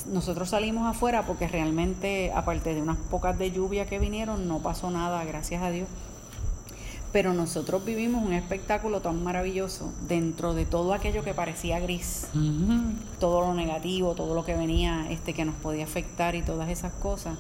nosotros 0.08 0.50
salimos 0.50 0.88
afuera 0.88 1.26
porque 1.26 1.48
realmente, 1.48 2.32
aparte 2.34 2.74
de 2.74 2.82
unas 2.82 2.98
pocas 2.98 3.38
de 3.38 3.52
lluvia 3.52 3.86
que 3.86 4.00
vinieron, 4.00 4.48
no 4.48 4.60
pasó 4.60 4.92
nada, 4.92 5.24
gracias 5.26 5.62
a 5.62 5.70
Dios. 5.70 5.88
Pero 7.16 7.34
nosotros 7.34 7.86
vivimos 7.86 8.26
un 8.26 8.34
espectáculo 8.34 9.00
tan 9.00 9.24
maravilloso 9.24 9.94
dentro 10.06 10.54
de 10.54 10.66
todo 10.66 10.94
aquello 10.94 11.24
que 11.24 11.34
parecía 11.34 11.80
gris, 11.80 12.28
todo 13.22 13.40
lo 13.40 13.54
negativo, 13.54 14.16
todo 14.16 14.36
lo 14.36 14.44
que 14.44 14.54
venía 14.54 15.10
este 15.10 15.32
que 15.32 15.46
nos 15.46 15.56
podía 15.56 15.86
afectar 15.86 16.36
y 16.36 16.42
todas 16.42 16.68
esas 16.70 16.92
cosas. 16.92 17.38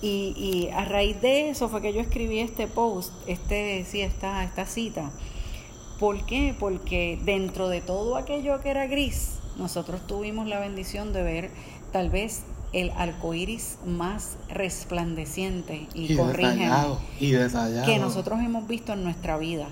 Y, 0.00 0.32
y 0.36 0.70
a 0.72 0.84
raíz 0.84 1.20
de 1.22 1.50
eso 1.50 1.68
fue 1.68 1.82
que 1.82 1.92
yo 1.92 2.00
escribí 2.00 2.38
este 2.38 2.68
post, 2.68 3.12
este 3.26 3.84
sí 3.84 4.00
esta 4.00 4.44
esta 4.44 4.64
cita. 4.64 5.10
¿Por 5.98 6.24
qué? 6.24 6.54
Porque 6.56 7.18
dentro 7.24 7.68
de 7.68 7.80
todo 7.80 8.14
aquello 8.14 8.60
que 8.60 8.70
era 8.70 8.86
gris, 8.86 9.40
nosotros 9.58 10.06
tuvimos 10.06 10.46
la 10.46 10.60
bendición 10.60 11.12
de 11.12 11.24
ver 11.24 11.50
tal 11.90 12.10
vez 12.10 12.44
el 12.76 12.90
arco 12.90 13.32
iris 13.32 13.78
más 13.86 14.36
resplandeciente 14.50 15.88
y, 15.94 16.12
Y 16.12 16.16
corrígeme, 16.16 16.64
detallado. 16.64 17.00
Y 17.18 17.30
detallado. 17.30 17.86
que 17.86 17.98
nosotros 17.98 18.38
hemos 18.40 18.68
visto 18.68 18.92
en 18.92 19.02
nuestra 19.02 19.38
vida. 19.38 19.66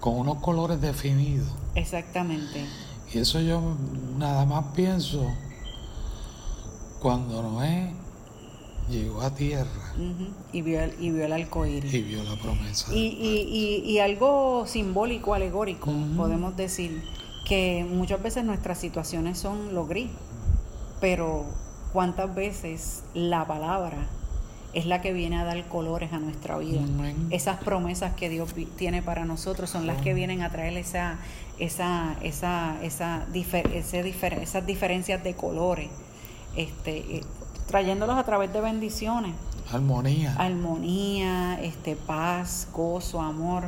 Con 0.00 0.14
unos 0.14 0.38
colores 0.38 0.80
definidos. 0.80 1.48
Exactamente. 1.74 2.64
Y 3.12 3.18
eso 3.18 3.40
yo 3.40 3.76
nada 4.16 4.46
más 4.46 4.64
pienso 4.74 5.26
cuando 7.00 7.42
Noé 7.42 7.92
llegó 8.88 9.20
a 9.20 9.34
tierra. 9.34 9.94
Y 10.52 10.62
vio 10.62 10.80
el, 10.80 10.94
y 10.98 11.10
vio 11.10 11.26
el 11.26 11.32
arco 11.32 11.66
iris. 11.66 11.92
y 11.92 12.02
vio 12.02 12.22
la 12.22 12.36
promesa. 12.40 12.94
Y, 12.94 13.08
y, 13.08 13.82
y, 13.84 13.90
y 13.90 13.98
algo 13.98 14.64
simbólico, 14.66 15.34
alegórico, 15.34 15.92
podemos 16.16 16.56
decir 16.56 17.02
que 17.44 17.84
muchas 17.86 18.22
veces 18.22 18.44
nuestras 18.44 18.78
situaciones 18.78 19.38
son 19.38 19.74
lo 19.74 19.86
gris, 19.86 20.10
pero 21.00 21.44
cuántas 21.92 22.34
veces 22.34 23.02
la 23.14 23.46
palabra 23.46 24.06
es 24.74 24.84
la 24.86 25.00
que 25.00 25.12
viene 25.12 25.38
a 25.40 25.44
dar 25.44 25.66
colores 25.68 26.12
a 26.12 26.18
nuestra 26.18 26.58
vida. 26.58 26.80
Amén. 26.82 27.28
Esas 27.30 27.56
promesas 27.58 28.14
que 28.14 28.28
Dios 28.28 28.54
tiene 28.76 29.02
para 29.02 29.24
nosotros 29.24 29.70
son 29.70 29.86
las 29.86 30.00
que 30.02 30.12
vienen 30.14 30.42
a 30.42 30.50
traer 30.50 30.76
esa, 30.76 31.16
esa, 31.58 32.14
esa, 32.22 32.76
esa, 32.82 33.26
difer- 33.32 33.72
ese 33.72 34.04
difer- 34.04 34.38
esas 34.40 34.66
diferencias 34.66 35.24
de 35.24 35.34
colores, 35.34 35.88
este, 36.54 36.98
eh, 37.16 37.20
trayéndolos 37.66 38.16
a 38.18 38.24
través 38.24 38.52
de 38.52 38.60
bendiciones 38.60 39.34
Armonía. 39.72 40.34
armonía, 40.38 41.58
este, 41.62 41.96
paz, 41.96 42.68
gozo, 42.72 43.20
amor. 43.22 43.64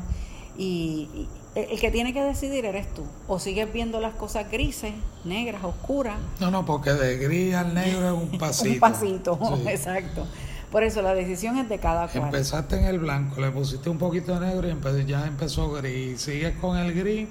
Y 0.58 1.08
el 1.54 1.64
el 1.70 1.80
que 1.80 1.90
tiene 1.90 2.12
que 2.12 2.22
decidir 2.22 2.64
eres 2.64 2.92
tú. 2.94 3.02
O 3.28 3.38
sigues 3.38 3.72
viendo 3.72 4.00
las 4.00 4.14
cosas 4.14 4.50
grises, 4.50 4.92
negras, 5.24 5.64
oscuras. 5.64 6.16
No, 6.38 6.50
no, 6.50 6.64
porque 6.64 6.92
de 6.92 7.16
gris 7.18 7.54
al 7.54 7.74
negro 7.74 8.06
es 8.06 8.30
un 8.32 8.38
pasito. 8.38 8.72
Un 8.74 8.80
pasito, 8.80 9.38
Sí. 9.56 9.62
exacto. 9.68 10.26
Por 10.70 10.84
eso 10.84 11.02
la 11.02 11.14
decisión 11.14 11.58
es 11.58 11.68
de 11.68 11.78
cada 11.78 12.06
cual. 12.06 12.26
Empezaste 12.26 12.76
en 12.78 12.84
el 12.84 13.00
blanco, 13.00 13.40
le 13.40 13.50
pusiste 13.50 13.90
un 13.90 13.98
poquito 13.98 14.38
de 14.38 14.46
negro 14.46 14.68
y 14.68 14.70
empe- 14.72 15.04
ya 15.04 15.26
empezó 15.26 15.72
gris. 15.72 16.20
Sigues 16.22 16.56
con 16.60 16.76
el 16.78 16.94
gris, 16.94 17.26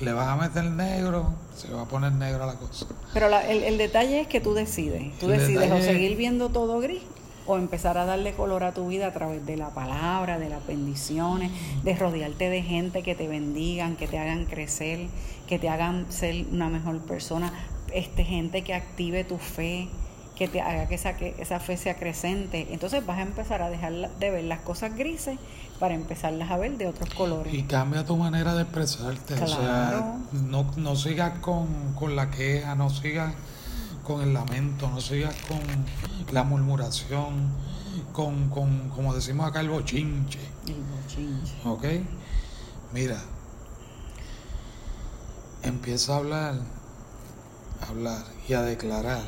le 0.00 0.12
vas 0.12 0.26
a 0.26 0.34
meter 0.34 0.64
negro, 0.64 1.34
se 1.56 1.72
va 1.72 1.82
a 1.82 1.84
poner 1.84 2.10
negra 2.12 2.46
la 2.46 2.54
cosa. 2.54 2.86
Pero 3.12 3.28
la- 3.28 3.48
el, 3.48 3.62
el 3.62 3.78
detalle 3.78 4.20
es 4.22 4.26
que 4.26 4.40
tú 4.40 4.54
decides. 4.54 5.16
Tú 5.20 5.30
El 5.30 5.38
decides 5.38 5.70
o 5.70 5.80
seguir 5.80 6.16
viendo 6.16 6.48
todo 6.48 6.80
gris 6.80 7.02
o 7.46 7.56
empezar 7.58 7.98
a 7.98 8.04
darle 8.06 8.32
color 8.32 8.64
a 8.64 8.72
tu 8.72 8.88
vida 8.88 9.08
a 9.08 9.12
través 9.12 9.44
de 9.44 9.56
la 9.56 9.70
palabra, 9.70 10.38
de 10.38 10.48
las 10.48 10.66
bendiciones, 10.66 11.50
de 11.82 11.94
rodearte 11.94 12.48
de 12.48 12.62
gente 12.62 13.02
que 13.02 13.14
te 13.14 13.28
bendigan, 13.28 13.96
que 13.96 14.06
te 14.08 14.18
hagan 14.18 14.46
crecer, 14.46 15.08
que 15.46 15.58
te 15.58 15.68
hagan 15.68 16.06
ser 16.10 16.46
una 16.50 16.68
mejor 16.68 17.00
persona, 17.00 17.52
este 17.92 18.24
gente 18.24 18.62
que 18.62 18.74
active 18.74 19.24
tu 19.24 19.38
fe, 19.38 19.88
que 20.36 20.48
te 20.48 20.60
haga 20.60 20.88
que 20.88 20.96
esa, 20.96 21.16
que 21.16 21.34
esa 21.38 21.60
fe 21.60 21.76
sea 21.76 21.94
crecente. 21.96 22.66
Entonces 22.70 23.04
vas 23.06 23.18
a 23.18 23.22
empezar 23.22 23.62
a 23.62 23.70
dejar 23.70 23.92
de 24.18 24.30
ver 24.30 24.44
las 24.44 24.60
cosas 24.60 24.96
grises 24.96 25.38
para 25.78 25.94
empezarlas 25.94 26.50
a 26.50 26.56
ver 26.56 26.76
de 26.76 26.86
otros 26.88 27.08
colores. 27.14 27.52
Y 27.54 27.62
cambia 27.64 28.04
tu 28.04 28.16
manera 28.16 28.54
de 28.54 28.62
expresarte. 28.62 29.34
O 29.34 29.46
sea, 29.46 29.56
Claro. 29.56 30.14
no, 30.32 30.70
no 30.76 30.96
sigas 30.96 31.38
con, 31.40 31.68
con 31.94 32.16
la 32.16 32.30
queja, 32.30 32.74
no 32.74 32.90
sigas 32.90 33.32
con 34.04 34.22
el 34.22 34.32
lamento, 34.34 34.88
no 34.90 35.00
sigas 35.00 35.34
con 35.48 35.58
la 36.32 36.44
murmuración, 36.44 37.52
con, 38.12 38.48
con 38.50 38.90
como 38.90 39.14
decimos 39.14 39.46
acá, 39.48 39.60
el 39.60 39.70
bochinche. 39.70 40.38
El 40.66 40.82
bochinche. 40.84 41.54
¿Ok? 41.64 41.84
Mira, 42.92 43.18
empieza 45.62 46.14
a 46.14 46.16
hablar, 46.18 46.54
a 47.80 47.88
hablar 47.88 48.24
y 48.48 48.52
a 48.52 48.62
declarar 48.62 49.22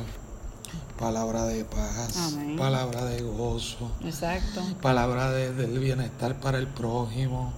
palabra 0.99 1.45
de 1.45 1.65
paz, 1.65 2.17
Amén. 2.35 2.57
palabra 2.57 3.05
de 3.05 3.23
gozo, 3.23 3.91
Exacto. 4.05 4.63
palabra 4.83 5.31
de- 5.31 5.53
del 5.53 5.79
bienestar 5.79 6.39
para 6.41 6.59
el 6.59 6.67
prójimo, 6.69 7.53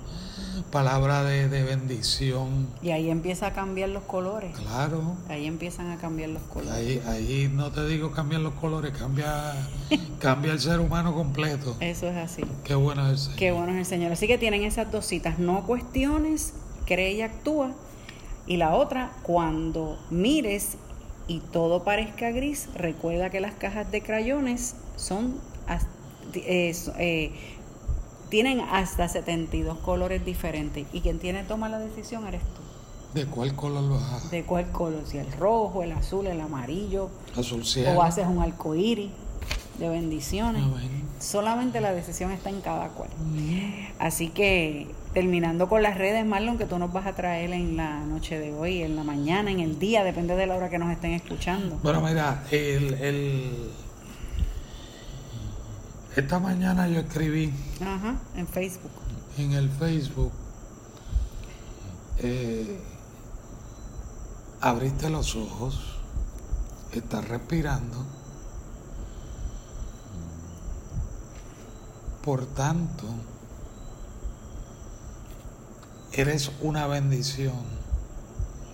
palabra 0.65 1.23
de, 1.23 1.49
de 1.49 1.63
bendición. 1.63 2.69
Y 2.83 2.91
ahí 2.91 3.11
empieza 3.11 3.49
a 3.49 3.53
cambiar 3.53 3.89
los 3.89 4.05
colores. 4.05 4.57
Claro. 4.57 5.17
Ahí 5.29 5.47
empiezan 5.47 5.91
a 5.91 5.97
cambiar 5.97 6.31
los 6.31 6.43
colores. 6.43 6.73
Ahí, 6.73 7.03
ahí 7.07 7.51
no 7.53 7.71
te 7.73 7.87
digo 7.87 8.11
cambiar 8.13 8.43
los 8.43 8.55
colores, 8.55 8.93
cambia, 8.97 9.55
cambia 10.19 10.53
el 10.53 10.61
ser 10.61 10.81
humano 10.81 11.15
completo. 11.15 11.77
Eso 11.81 12.07
es 12.09 12.17
así. 12.17 12.43
Qué 12.65 12.75
bueno 12.75 13.11
es 13.11 13.29
el 13.29 13.37
Qué 13.37 13.53
bueno 13.53 13.73
es 13.73 13.79
el 13.79 13.87
Señor. 13.87 14.13
Así 14.13 14.27
que 14.27 14.39
tienen 14.39 14.63
esas 14.63 14.91
dos 14.91 15.07
citas. 15.07 15.39
No 15.39 15.67
cuestiones, 15.67 16.55
cree 16.87 17.13
y 17.13 17.23
actúa. 17.23 17.73
Y 18.47 18.57
la 18.57 18.75
otra, 18.75 19.13
cuando 19.23 19.99
mires 20.11 20.77
y 21.27 21.41
todo 21.41 21.85
parezca 21.85 22.31
gris, 22.31 22.69
recuerda 22.75 23.31
que 23.31 23.41
las 23.41 23.55
cajas 23.55 23.91
de 23.91 24.03
crayones 24.03 24.75
son 24.97 25.37
eh, 26.35 26.75
eh, 26.99 27.33
tienen 28.31 28.61
hasta 28.61 29.09
72 29.09 29.79
colores 29.79 30.25
diferentes. 30.25 30.87
Y 30.93 31.01
quien 31.01 31.19
tiene 31.19 31.45
toma 31.45 31.69
la 31.69 31.79
decisión 31.79 32.27
eres 32.27 32.43
tú. 32.43 32.63
¿De 33.19 33.25
cuál 33.27 33.55
color 33.55 33.89
vas 33.91 34.27
a? 34.27 34.29
¿De 34.29 34.45
cuál 34.45 34.71
color? 34.71 35.03
Si 35.07 35.17
el 35.19 35.33
rojo, 35.33 35.83
el 35.83 35.93
azul, 35.93 36.27
el 36.27 36.41
amarillo, 36.41 37.09
Azul 37.37 37.65
cielo. 37.65 37.93
o 37.93 38.03
haces 38.03 38.27
un 38.27 38.43
arco 38.43 38.75
iris 38.75 39.11
de 39.79 39.89
bendiciones. 39.89 40.63
Amén. 40.63 41.09
Solamente 41.19 41.81
la 41.81 41.93
decisión 41.93 42.31
está 42.33 42.51
en 42.51 42.61
cada 42.61 42.89
cual. 42.91 43.09
Así 43.99 44.29
que 44.29 44.89
terminando 45.15 45.69
con 45.69 45.83
las 45.83 45.97
redes, 45.97 46.25
Marlon, 46.27 46.59
que 46.59 46.67
tú 46.67 46.79
nos 46.79 46.93
vas 46.93 47.07
a 47.07 47.15
traer 47.15 47.51
en 47.53 47.77
la 47.77 48.01
noche 48.01 48.39
de 48.39 48.53
hoy, 48.55 48.83
en 48.83 48.95
la 48.95 49.05
mañana, 49.05 49.51
en 49.51 49.61
el 49.61 49.79
día, 49.79 50.05
depende 50.05 50.37
de 50.37 50.47
la 50.47 50.57
hora 50.57 50.69
que 50.69 50.79
nos 50.79 50.91
estén 50.93 51.13
escuchando. 51.13 51.79
Bueno, 51.83 52.01
mira, 52.03 52.45
el, 52.51 52.93
el- 52.95 53.71
esta 56.17 56.39
mañana 56.39 56.89
yo 56.89 57.01
escribí 57.01 57.53
Ajá, 57.81 58.17
en 58.35 58.47
Facebook. 58.47 58.91
en 59.37 59.53
el 59.53 59.71
Facebook, 59.71 60.33
eh, 62.19 62.81
abriste 64.61 65.11
los 65.11 65.37
ojos, 65.37 65.99
estás 66.93 67.29
respirando, 67.29 68.05
por 72.25 72.47
tanto, 72.47 73.05
eres 76.13 76.51
una 76.61 76.87
bendición 76.89 77.55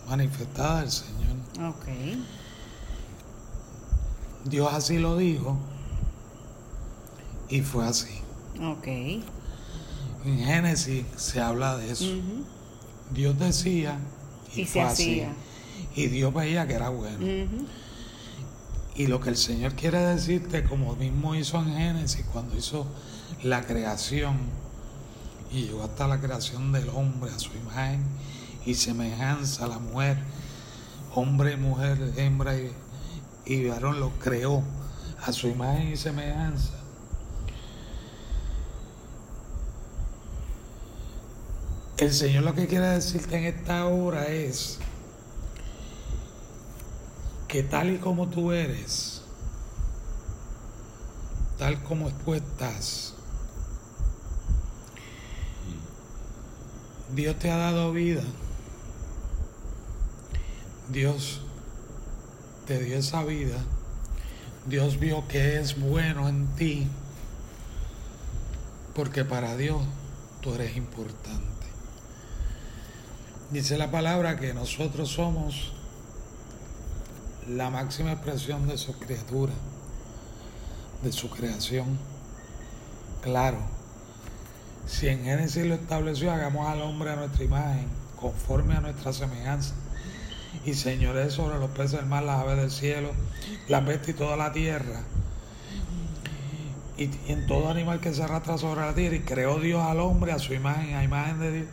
manifestada 0.09 0.81
del 0.81 0.91
Señor. 0.91 1.37
Ok. 1.69 1.85
Dios 4.47 4.73
así 4.73 4.99
lo 4.99 5.17
dijo 5.17 5.57
y 7.49 7.61
fue 7.61 7.87
así. 7.87 8.21
Ok. 8.61 8.87
En 8.87 10.39
Génesis 10.39 11.05
se 11.17 11.41
habla 11.41 11.77
de 11.77 11.91
eso. 11.91 12.07
Dios 13.11 13.39
decía 13.39 13.99
y, 14.55 14.63
Y 14.63 14.65
se 14.67 14.73
fue 14.73 14.83
así. 14.83 15.03
hacía. 15.21 15.33
Y 15.95 16.07
Dios 16.07 16.33
veía 16.33 16.67
que 16.67 16.75
era 16.75 16.89
bueno. 16.89 17.19
Y 18.97 19.07
lo 19.09 19.21
que 19.21 19.31
el 19.31 19.37
Señor 19.37 19.75
quiere 19.75 19.99
decirte, 19.99 20.65
como 20.65 20.95
mismo 20.97 21.35
hizo 21.35 21.59
en 21.59 21.75
Génesis, 21.75 22.25
cuando 22.33 22.57
hizo 22.57 22.87
la 23.43 23.63
creación, 23.67 24.37
y 25.51 25.63
llegó 25.65 25.83
hasta 25.85 26.07
la 26.09 26.21
creación 26.21 26.73
del 26.73 26.89
hombre 26.89 27.31
a 27.31 27.39
su 27.39 27.51
imagen 27.57 28.03
y 28.65 28.75
semejanza, 28.75 29.67
la 29.67 29.79
mujer, 29.79 30.19
hombre 31.15 31.57
mujer, 31.57 32.13
hembra 32.17 32.57
y, 32.57 32.73
y 33.47 33.67
varón, 33.69 34.01
lo 34.01 34.11
creó 34.19 34.63
a 35.25 35.33
su 35.33 35.49
imagen 35.49 35.93
y 35.93 35.97
semejanza. 35.97 36.75
El 41.97 42.13
Señor 42.13 42.43
lo 42.43 42.55
que 42.55 42.67
quiere 42.67 42.89
decirte 42.89 43.37
en 43.37 43.45
esta 43.45 43.87
hora 43.87 44.27
es 44.27 44.79
que 47.47 47.63
tal 47.63 47.95
y 47.95 47.99
como 47.99 48.29
tú 48.29 48.51
eres, 48.51 49.23
tal 51.57 51.81
como 51.85 52.11
tú 52.11 52.35
estás, 52.35 53.15
Dios 57.15 57.39
te 57.39 57.53
ha 57.53 57.57
dado 57.57 57.93
vida. 57.93 58.25
Dios 60.91 61.43
te 62.67 62.83
dio 62.83 62.99
esa 62.99 63.23
vida. 63.23 63.59
Dios 64.67 64.99
vio 64.99 65.29
que 65.29 65.61
es 65.61 65.79
bueno 65.79 66.29
en 66.29 66.49
ti. 66.57 66.89
Porque 68.95 69.25
para 69.25 69.57
Dios 69.57 69.81
tú 70.41 70.55
eres 70.55 70.77
importante. 70.77 71.54
Dice 73.51 73.77
la 73.77 73.91
palabra 73.91 74.39
que 74.39 74.55
nosotros 74.55 75.11
somos 75.11 75.73
la 77.49 77.69
máxima 77.69 78.13
expresión 78.13 78.67
de 78.67 78.79
su 78.79 78.99
criatura, 78.99 79.53
de 81.03 81.13
su 81.13 81.29
creación. 81.29 81.99
Claro, 83.23 83.59
si 84.87 85.09
en 85.09 85.25
Génesis 85.25 85.67
lo 85.67 85.75
estableció, 85.75 86.33
hagamos 86.33 86.67
al 86.67 86.81
hombre 86.83 87.11
a 87.11 87.17
nuestra 87.17 87.45
imagen, 87.45 87.87
conforme 88.17 88.77
a 88.77 88.81
nuestra 88.81 89.13
semejanza, 89.13 89.75
y 90.65 90.73
señores 90.73 91.35
sobre 91.35 91.59
los 91.59 91.71
peces 91.71 91.93
del 91.93 92.07
mar, 92.07 92.23
las 92.23 92.41
aves 92.41 92.57
del 92.57 92.71
cielo, 92.71 93.11
las 93.69 93.85
bestias 93.85 94.17
y 94.17 94.19
toda 94.19 94.37
la 94.37 94.53
tierra, 94.53 95.03
y, 96.97 97.05
y 97.05 97.21
en 97.29 97.47
todo 97.47 97.71
animal 97.71 98.01
que 98.01 98.15
se 98.15 98.23
arrastra 98.23 98.57
sobre 98.57 98.81
la 98.81 98.95
tierra, 98.95 99.17
y 99.17 99.21
creó 99.21 99.61
Dios 99.61 99.83
al 99.83 100.01
hombre 100.01 100.33
a 100.33 100.39
su 100.39 100.55
imagen, 100.55 100.95
a 100.97 101.05
imagen 101.05 101.41
de 101.41 101.53
Dios, 101.53 101.69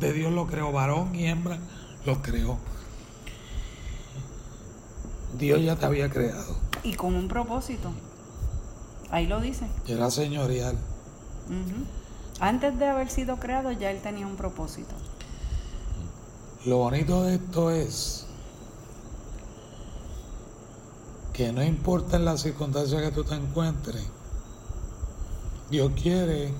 de 0.00 0.12
Dios 0.12 0.32
lo 0.32 0.46
creó, 0.46 0.72
varón 0.72 1.14
y 1.14 1.26
hembra 1.26 1.58
los 2.04 2.18
creó. 2.18 2.58
Dios 5.38 5.62
ya 5.62 5.76
te 5.76 5.86
había 5.86 6.10
creado. 6.10 6.56
Y 6.82 6.94
con 6.94 7.14
un 7.14 7.28
propósito. 7.28 7.92
Ahí 9.10 9.26
lo 9.26 9.40
dice. 9.40 9.66
Era 9.86 10.10
señorial. 10.10 10.76
Antes 12.40 12.78
de 12.78 12.86
haber 12.86 13.10
sido 13.10 13.36
creado, 13.38 13.72
ya 13.72 13.90
él 13.90 14.00
tenía 14.00 14.26
un 14.26 14.36
propósito. 14.36 14.94
Lo 16.66 16.78
bonito 16.78 17.22
de 17.24 17.34
esto 17.34 17.70
es 17.70 18.26
que 21.32 21.52
no 21.52 21.62
importa 21.62 22.16
en 22.16 22.24
las 22.24 22.42
circunstancias 22.42 23.02
que 23.02 23.10
tú 23.10 23.24
te 23.24 23.34
encuentres, 23.34 24.04
Dios 25.70 25.92
quiere 26.00 26.52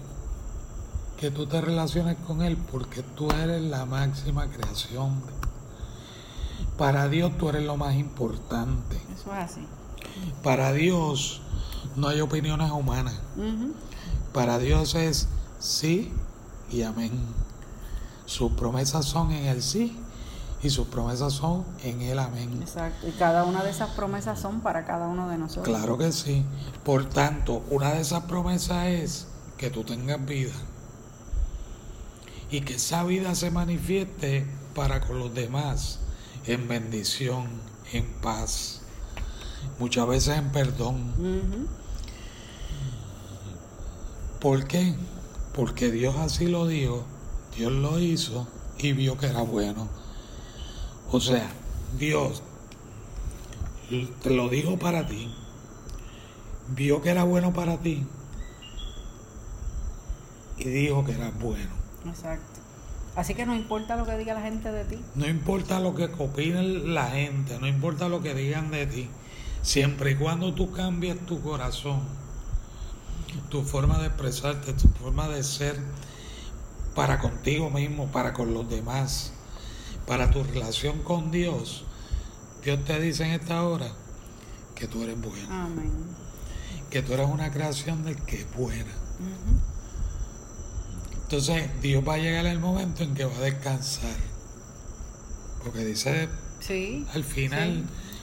que 1.19 1.31
tú 1.31 1.47
te 1.47 1.61
relaciones 1.61 2.17
con 2.27 2.43
Él 2.43 2.57
porque 2.57 3.03
tú 3.03 3.31
eres 3.31 3.63
la 3.63 3.85
máxima 3.87 4.49
creación. 4.49 5.23
Para 6.77 7.09
Dios 7.09 7.37
tú 7.39 7.49
eres 7.49 7.65
lo 7.65 7.77
más 7.77 7.95
importante. 7.95 9.01
Eso 9.15 9.33
es 9.33 9.39
así. 9.39 9.67
Para 10.43 10.73
Dios 10.73 11.43
no 11.97 12.09
hay 12.09 12.21
opiniones 12.21 12.71
humanas. 12.71 13.15
Para 14.33 14.59
Dios 14.59 14.95
es 14.95 15.29
sí 15.59 16.13
y 16.71 16.83
amén. 16.83 17.13
Sus 18.27 18.53
promesas 18.53 19.05
son 19.05 19.31
en 19.31 19.47
el 19.47 19.63
sí 19.63 19.97
y 20.63 20.71
sus 20.71 20.89
promesas 20.89 21.33
son 21.35 21.65
en 21.85 22.01
el 22.01 22.19
amén. 22.19 22.59
Exacto. 22.61 23.07
Y 23.07 23.13
cada 23.13 23.45
una 23.45 23.63
de 23.63 23.71
esas 23.71 23.91
promesas 23.91 24.41
son 24.41 24.61
para 24.61 24.85
cada 24.85 25.07
uno 25.07 25.29
de 25.29 25.39
nosotros. 25.39 25.67
Claro 25.67 25.97
que 25.97 26.11
sí. 26.11 26.45
Por 26.85 27.05
tanto, 27.09 27.63
una 27.71 27.93
de 27.93 28.01
esas 28.01 28.25
promesas 28.25 28.87
es 28.87 29.27
que 29.59 29.71
tú 29.71 29.85
tengas 29.85 30.25
vida 30.25 30.55
y 32.55 32.61
que 32.61 32.75
esa 32.75 33.03
vida 33.03 33.35
se 33.35 33.51
manifieste 33.51 34.47
para 34.77 35.01
con 35.01 35.19
los 35.19 35.35
demás 35.35 35.99
en 36.47 36.69
bendición, 36.69 37.49
en 37.93 38.07
paz, 38.23 38.83
muchas 39.81 40.07
veces 40.07 40.39
en 40.39 40.53
perdón. 40.53 41.13
¿Por 44.41 44.69
qué? 44.69 44.95
Porque 45.53 45.91
Dios 45.91 46.15
así 46.17 46.47
lo 46.47 46.69
dijo, 46.69 47.05
Dios 47.57 47.73
lo 47.73 47.99
hizo 47.99 48.47
y 48.79 48.93
vio 48.93 49.19
que 49.19 49.27
era 49.27 49.43
bueno. 49.43 49.89
O 51.11 51.21
sea, 51.21 51.51
Dios 51.99 52.45
te 54.23 54.31
lo 54.31 54.49
dijo 54.49 54.79
para 54.79 55.09
ti, 55.09 55.35
vio 56.69 57.03
que 57.03 57.11
era 57.11 57.25
bueno 57.25 57.53
para 57.53 57.79
ti 57.79 58.07
y 60.57 60.69
dijo 60.69 61.05
que 61.05 61.15
era 61.15 61.33
bueno. 61.33 61.84
Exacto. 62.07 62.61
Así 63.17 63.35
que 63.35 63.47
no 63.47 63.55
importa 63.55 63.97
lo 63.97 64.05
que 64.05 64.17
diga 64.19 64.35
la 64.35 64.43
gente 64.43 64.73
de 64.73 64.85
ti. 64.85 64.99
No 65.15 65.29
importa 65.29 65.79
lo 65.79 65.95
que 65.95 66.11
opine 66.19 66.63
la 66.63 67.07
gente, 67.11 67.59
no 67.61 67.69
importa 67.69 68.09
lo 68.09 68.23
que 68.23 68.35
digan 68.35 68.71
de 68.71 68.87
ti, 68.87 69.09
siempre 69.63 70.13
y 70.13 70.17
cuando 70.17 70.53
tú 70.53 70.73
cambies 70.73 71.25
tu 71.25 71.41
corazón, 71.41 72.01
tu 73.51 73.63
forma 73.63 73.99
de 73.99 74.07
expresarte, 74.07 74.73
tu 74.73 74.89
forma 74.89 75.29
de 75.29 75.45
ser 75.45 75.79
para 76.95 77.19
contigo 77.19 77.71
mismo, 77.71 78.07
para 78.09 78.33
con 78.33 78.53
los 78.53 78.69
demás, 78.69 79.33
para 80.07 80.31
tu 80.31 80.43
relación 80.43 81.03
con 81.03 81.31
Dios, 81.31 81.85
Dios 82.65 82.85
te 82.85 82.99
dice 82.99 83.25
en 83.25 83.33
esta 83.33 83.63
hora 83.63 83.93
que 84.75 84.89
tú 84.89 85.03
eres 85.03 85.21
bueno, 85.21 85.47
Amén. 85.51 85.93
que 86.91 87.03
tú 87.03 87.13
eres 87.13 87.29
una 87.29 87.51
creación 87.53 88.05
del 88.05 88.17
que 88.23 88.41
es 88.41 88.57
buena. 88.57 88.91
Entonces 91.37 91.69
Dios 91.83 92.05
va 92.07 92.15
a 92.15 92.19
llegar 92.19 92.47
el 92.47 92.61
momento 92.61 93.03
en 93.03 93.13
que 93.13 93.25
va 93.25 93.35
a 93.37 93.41
descansar. 93.41 94.15
Porque 95.65 95.85
dice 95.85 96.29
Sí. 96.61 97.05
al 97.13 97.25
final, 97.25 97.83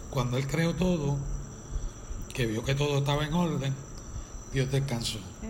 cuando 0.09 0.37
Él 0.37 0.47
creó 0.47 0.73
todo, 0.75 1.17
que 2.33 2.45
vio 2.45 2.63
que 2.63 2.73
todo 2.73 2.99
estaba 2.99 3.25
en 3.25 3.33
orden, 3.33 3.73
Dios 4.53 4.71
descansó. 4.71 5.17
sí. 5.41 5.47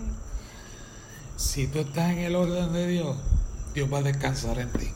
Si 1.35 1.67
tú 1.67 1.79
estás 1.81 2.11
en 2.13 2.17
el 2.19 2.35
orden 2.35 2.73
de 2.73 2.87
Dios, 2.87 3.15
Dios 3.75 3.93
va 3.93 3.99
a 3.99 4.03
descansar 4.03 4.57
en 4.57 4.71
ti. 4.71 4.87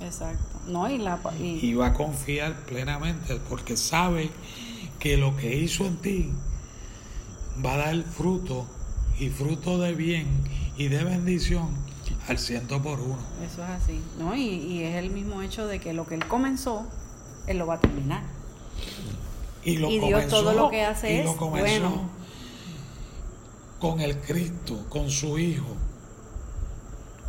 Exacto. 0.00 0.60
No, 0.68 0.88
y 0.88 0.98
la 0.98 1.18
y- 1.40 1.58
Y 1.70 1.74
va 1.74 1.88
a 1.88 1.92
confiar 1.92 2.54
plenamente 2.66 3.40
porque 3.48 3.76
sabe 3.76 4.30
que 5.00 5.16
lo 5.16 5.36
que 5.36 5.56
hizo 5.56 5.86
en 5.86 5.96
ti 5.96 6.30
va 7.64 7.74
a 7.74 7.78
dar 7.78 8.02
fruto 8.04 8.66
y 9.18 9.28
fruto 9.28 9.78
de 9.80 9.94
bien 9.94 10.26
y 10.76 10.86
de 10.86 11.02
bendición 11.04 11.81
al 12.28 12.38
ciento 12.38 12.80
por 12.82 13.00
uno. 13.00 13.18
eso 13.44 13.62
es 13.62 13.70
así. 13.70 14.00
No, 14.18 14.34
y, 14.34 14.42
y 14.42 14.82
es 14.84 14.96
el 14.96 15.10
mismo 15.10 15.42
hecho 15.42 15.66
de 15.66 15.80
que 15.80 15.92
lo 15.92 16.06
que 16.06 16.14
él 16.14 16.26
comenzó, 16.26 16.86
él 17.46 17.58
lo 17.58 17.66
va 17.66 17.74
a 17.74 17.80
terminar. 17.80 18.22
Y, 19.64 19.78
lo 19.78 19.88
Y 19.90 20.00
Dios 20.00 20.28
todo 20.28 20.52
lo 20.52 20.70
que 20.70 20.84
hace 20.84 21.12
y 21.12 21.22
lo 21.24 21.30
es 21.30 21.36
comenzó 21.36 21.80
bueno. 21.88 22.10
con 23.78 24.00
el 24.00 24.18
Cristo, 24.18 24.86
con 24.88 25.10
su 25.10 25.38
Hijo. 25.38 25.76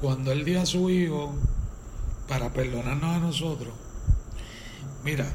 Cuando 0.02 0.32
Él 0.32 0.44
dio 0.44 0.62
a 0.62 0.66
su 0.66 0.90
Hijo 0.90 1.34
para 2.28 2.52
perdonarnos 2.52 3.16
a 3.16 3.20
nosotros. 3.20 3.74
Mira, 5.04 5.28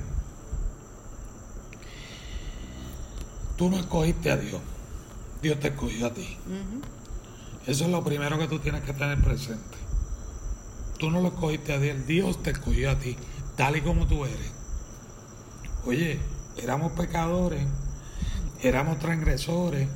tú 3.57 3.71
no 3.71 3.79
escogiste 3.79 4.31
a 4.31 4.37
Dios, 4.37 4.61
Dios 5.43 5.61
te 5.61 5.69
escogió 5.69 6.07
a 6.07 6.15
ti. 6.15 6.37
Eso 7.69 7.85
es 7.85 7.91
lo 7.91 8.03
primero 8.03 8.39
que 8.39 8.49
tú 8.49 8.59
tienes 8.61 8.83
que 8.83 8.95
tener 8.95 9.19
presente. 9.21 9.77
Tú 10.99 11.11
no 11.11 11.21
lo 11.21 11.29
escogiste 11.29 11.75
a 11.75 11.79
Dios, 11.79 12.07
Dios 12.07 12.43
te 12.43 12.51
escogió 12.51 12.91
a 12.91 12.99
ti, 12.99 13.15
tal 13.57 13.77
y 13.77 13.83
como 13.83 14.07
tú 14.07 14.25
eres. 14.25 14.51
Oye, 15.85 16.19
éramos 16.57 16.93
pecadores, 16.93 17.63
éramos 18.63 18.99
transgresores, 18.99 19.87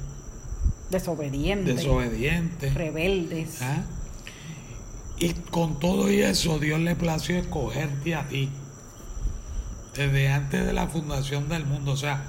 Desobediente, 0.90 1.72
desobedientes. 1.72 2.74
rebeldes. 2.74 3.62
¿ah? 3.62 3.82
Y 5.18 5.32
con 5.32 5.80
todo 5.80 6.10
y 6.10 6.20
eso, 6.20 6.58
Dios 6.58 6.78
le 6.78 6.94
plació 6.94 7.38
escogerte 7.38 8.14
a 8.14 8.28
ti. 8.28 8.50
Desde 9.96 10.28
antes 10.28 10.66
de 10.66 10.74
la 10.74 10.88
fundación 10.88 11.48
del 11.48 11.64
mundo, 11.64 11.92
o 11.92 11.96
sea, 11.96 12.24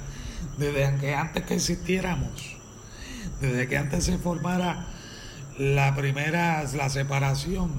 desde 0.57 0.95
que 1.01 1.13
antes 1.13 1.43
que 1.43 1.55
existiéramos, 1.55 2.55
desde 3.41 3.67
que 3.67 3.77
antes 3.77 4.05
se 4.05 4.17
formara 4.17 4.87
la 5.57 5.95
primera, 5.95 6.63
la 6.75 6.89
separación 6.89 7.71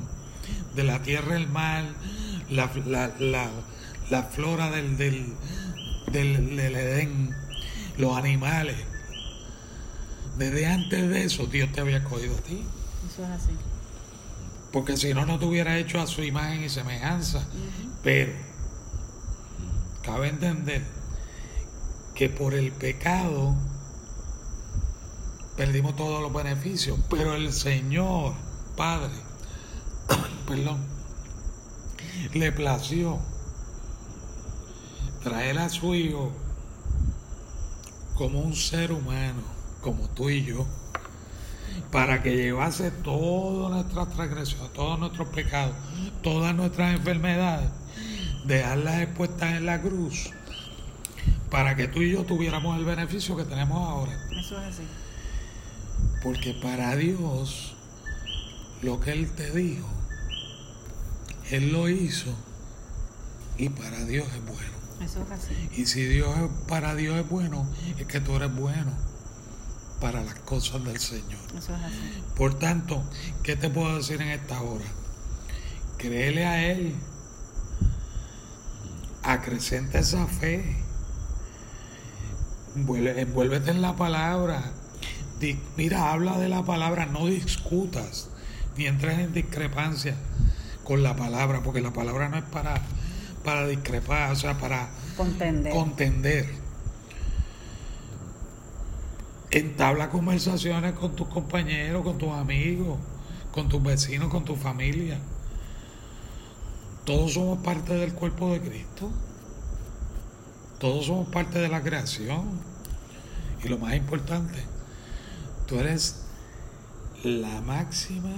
de 0.74 0.84
la 0.84 1.02
tierra 1.02 1.38
y 1.38 1.42
el 1.42 1.48
mar, 1.48 1.84
la, 2.50 2.70
la, 2.87 3.10
la- 3.18 3.50
la 4.10 4.22
flora 4.24 4.70
del, 4.70 4.98
del, 4.98 5.32
del, 6.12 6.56
del 6.56 6.74
Edén, 6.76 7.34
los 7.96 8.16
animales. 8.18 8.76
Desde 10.37 10.66
antes 10.66 11.08
de 11.08 11.24
eso, 11.24 11.46
Dios 11.46 11.72
te 11.72 11.80
había 11.80 11.98
escogido 11.98 12.37
a 12.37 12.40
ti. 12.40 12.62
Eso 13.10 13.24
es 13.24 13.30
así. 13.30 13.52
Porque 14.72 14.96
si 14.96 15.14
no, 15.14 15.24
no 15.24 15.38
te 15.38 15.46
hubiera 15.46 15.78
hecho 15.78 16.00
a 16.00 16.06
su 16.06 16.22
imagen 16.22 16.64
y 16.64 16.68
semejanza. 16.68 17.46
Pero 18.02 18.32
cabe 20.04 20.28
entender 20.28 20.82
que 22.14 22.28
por 22.28 22.52
el 22.54 22.72
pecado 22.72 23.54
perdimos 25.56 25.96
todos 25.96 26.20
los 26.20 26.32
beneficios. 26.32 26.98
Pero 27.10 27.34
el 27.34 27.52
Señor, 27.52 28.34
Padre, 28.76 29.14
perdón, 30.46 30.78
le 32.32 32.52
plació 32.52 33.18
traer 35.22 35.58
a 35.58 35.68
su 35.68 35.94
Hijo 35.94 36.32
como 38.14 38.40
un 38.40 38.54
ser 38.54 38.92
humano, 38.92 39.42
como 39.80 40.08
tú 40.10 40.30
y 40.30 40.44
yo 40.44 40.66
para 41.90 42.22
que 42.22 42.36
llevase 42.36 42.90
todas 42.90 43.70
nuestras 43.70 44.10
transgresiones, 44.10 44.72
todos 44.72 44.98
nuestros 44.98 45.28
pecados, 45.28 45.74
todas 46.22 46.54
nuestras 46.54 46.94
enfermedades, 46.94 47.70
dejarlas 48.44 49.02
expuestas 49.02 49.54
en 49.54 49.66
la 49.66 49.80
cruz, 49.80 50.30
para 51.50 51.76
que 51.76 51.88
tú 51.88 52.02
y 52.02 52.12
yo 52.12 52.24
tuviéramos 52.24 52.78
el 52.78 52.84
beneficio 52.84 53.36
que 53.36 53.44
tenemos 53.44 53.78
ahora. 53.78 54.12
Eso 54.32 54.60
es 54.60 54.74
así. 54.74 54.82
Porque 56.24 56.54
para 56.54 56.96
Dios, 56.96 57.74
lo 58.82 58.98
que 59.00 59.12
Él 59.12 59.30
te 59.30 59.50
dijo, 59.52 59.87
Él 61.50 61.70
lo 61.70 61.88
hizo 61.88 62.34
y 63.58 63.68
para 63.68 64.04
Dios 64.04 64.26
es 64.34 64.44
bueno. 64.44 64.74
Eso 65.04 65.22
es 65.22 65.30
así. 65.30 65.68
Y 65.76 65.87
si 65.87 66.02
Dios 66.04 66.34
es- 66.37 66.50
para 66.66 66.94
Dios 66.96 67.16
es 67.20 67.28
bueno, 67.28 67.68
es 67.98 68.06
que 68.06 68.20
tú 68.20 68.34
eres 68.37 68.52
bueno 68.54 68.90
para 70.00 70.22
las 70.24 70.34
cosas 70.37 70.82
del 70.84 70.98
Señor. 70.98 71.40
Eso 71.56 71.74
es 71.76 71.82
así. 71.82 72.22
Por 72.37 72.58
tanto, 72.58 73.02
¿qué 73.42 73.54
te 73.56 73.68
puedo 73.70 73.96
decir 73.96 74.20
en 74.22 74.28
esta 74.30 74.60
hora? 74.62 74.84
Créele 75.98 76.46
a 76.46 76.64
Él. 76.72 76.94
Acrecenta 79.22 79.98
esa 79.98 80.26
fe. 80.26 80.76
Envuélvete 82.76 83.70
en 83.70 83.82
la 83.82 83.94
palabra. 83.96 84.72
Mira, 85.76 86.12
habla 86.12 86.38
de 86.38 86.48
la 86.48 86.64
palabra, 86.64 87.07
no 87.07 87.26
discutas, 87.26 88.30
ni 88.76 88.87
entres 88.87 89.18
en 89.18 89.33
discrepancia 89.33 90.16
con 90.85 91.02
la 91.02 91.16
palabra, 91.16 91.62
porque 91.62 91.80
la 91.80 91.92
palabra 91.92 92.28
no 92.28 92.37
es 92.37 92.44
para, 92.44 92.80
para 93.44 93.66
discrepar, 93.66 94.33
o 94.33 94.37
sea, 94.37 94.59
para 94.59 94.88
Contender. 95.16 95.72
contender. 95.72 96.46
Entabla 99.50 100.11
conversaciones 100.11 100.94
con 100.94 101.14
tus 101.14 101.28
compañeros, 101.28 102.02
con 102.02 102.18
tus 102.18 102.30
amigos, 102.30 102.98
con 103.52 103.68
tus 103.68 103.83
vecinos, 103.83 104.28
con 104.28 104.44
tu 104.44 104.57
familia. 104.57 105.20
Todos 107.04 107.35
somos 107.35 107.59
parte 107.59 107.94
del 107.94 108.14
cuerpo 108.14 108.52
de 108.52 108.61
Cristo. 108.61 109.11
Todos 110.80 111.07
somos 111.07 111.28
parte 111.28 111.59
de 111.59 111.68
la 111.68 111.83
creación. 111.83 112.42
Y 113.62 113.68
lo 113.68 113.78
más 113.78 113.94
importante, 113.94 114.59
tú 115.66 115.79
eres 115.79 116.16
la 117.22 117.61
máxima 117.62 118.35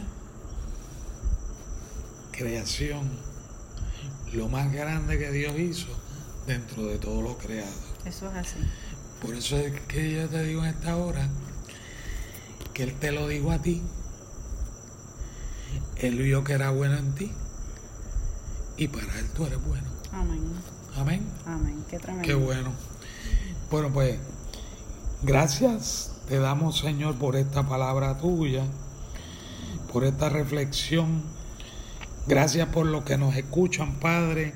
creación, 2.30 3.08
lo 4.32 4.48
más 4.48 4.72
grande 4.72 5.18
que 5.18 5.30
Dios 5.30 5.58
hizo 5.58 5.88
dentro 6.46 6.84
de 6.84 6.98
todo 6.98 7.22
lo 7.22 7.36
creado. 7.38 7.72
Eso 8.04 8.30
es 8.30 8.36
así. 8.36 8.58
Por 9.20 9.34
eso 9.34 9.56
es 9.56 9.80
que 9.82 10.12
yo 10.12 10.28
te 10.28 10.42
digo 10.44 10.62
en 10.62 10.70
esta 10.70 10.96
hora 10.96 11.28
que 12.74 12.84
Él 12.84 12.94
te 12.94 13.10
lo 13.10 13.26
dijo 13.26 13.50
a 13.50 13.58
ti. 13.60 13.82
Él 15.96 16.18
vio 16.18 16.44
que 16.44 16.52
era 16.52 16.70
bueno 16.70 16.96
en 16.98 17.14
ti. 17.14 17.32
Y 18.76 18.88
para 18.88 19.18
Él 19.18 19.28
tú 19.30 19.46
eres 19.46 19.62
bueno. 19.64 19.88
Amén. 20.12 20.42
Amén. 20.96 21.26
Amén. 21.46 21.84
Qué 21.88 21.98
tremendo. 21.98 22.26
Qué 22.26 22.34
bueno. 22.34 22.72
Bueno, 23.70 23.92
pues 23.92 24.18
gracias 25.22 26.15
te 26.28 26.38
damos, 26.40 26.78
Señor, 26.78 27.14
por 27.16 27.36
esta 27.36 27.68
palabra 27.68 28.18
tuya, 28.18 28.64
por 29.92 30.04
esta 30.04 30.28
reflexión. 30.28 31.22
Gracias 32.26 32.68
por 32.68 32.86
lo 32.86 33.04
que 33.04 33.16
nos 33.16 33.36
escuchan, 33.36 33.94
Padre. 34.00 34.54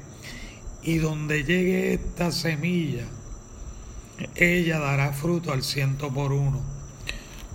Y 0.83 0.99
donde 0.99 1.45
llegue 1.45 1.95
esta 1.95 2.33
semilla, 2.33 3.05
ella 4.35 4.81
dará 4.81 5.13
fruto 5.13 5.53
al 5.53 5.63
ciento 5.63 6.13
por 6.13 6.33
uno, 6.33 6.61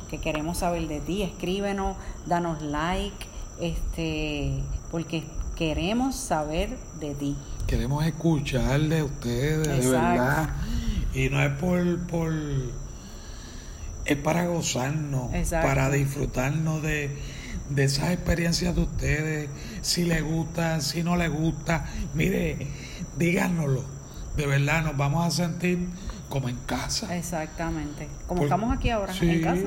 Porque 0.00 0.18
queremos 0.18 0.58
saber 0.58 0.88
de 0.88 1.00
ti, 1.00 1.22
escríbenos, 1.22 1.96
danos 2.26 2.62
like, 2.62 3.26
este, 3.60 4.62
porque 4.90 5.24
queremos 5.56 6.16
saber 6.16 6.76
de 7.00 7.14
ti. 7.14 7.36
Queremos 7.66 8.04
escuchar 8.04 8.80
de 8.80 9.02
ustedes, 9.02 9.84
de 9.84 9.90
verdad. 9.90 10.50
Y 11.14 11.28
no 11.28 11.42
es 11.42 11.52
por, 11.52 12.06
por 12.06 12.32
es 14.04 14.16
para 14.18 14.46
gozarnos, 14.46 15.30
para 15.50 15.90
disfrutarnos 15.90 16.82
de, 16.82 17.16
de 17.70 17.84
esas 17.84 18.10
experiencias 18.10 18.74
de 18.74 18.82
ustedes, 18.82 19.50
si 19.82 20.04
les 20.04 20.22
gusta, 20.22 20.80
si 20.80 21.02
no 21.02 21.16
les 21.16 21.30
gusta, 21.30 21.86
mire, 22.12 22.68
díganoslo, 23.16 23.84
de 24.36 24.46
verdad 24.46 24.84
nos 24.84 24.96
vamos 24.96 25.26
a 25.26 25.30
sentir 25.30 25.88
como 26.28 26.48
en 26.48 26.56
casa. 26.66 27.16
Exactamente, 27.16 28.08
como 28.26 28.42
estamos 28.42 28.76
aquí 28.76 28.90
ahora, 28.90 29.14
en 29.18 29.42
casa. 29.42 29.66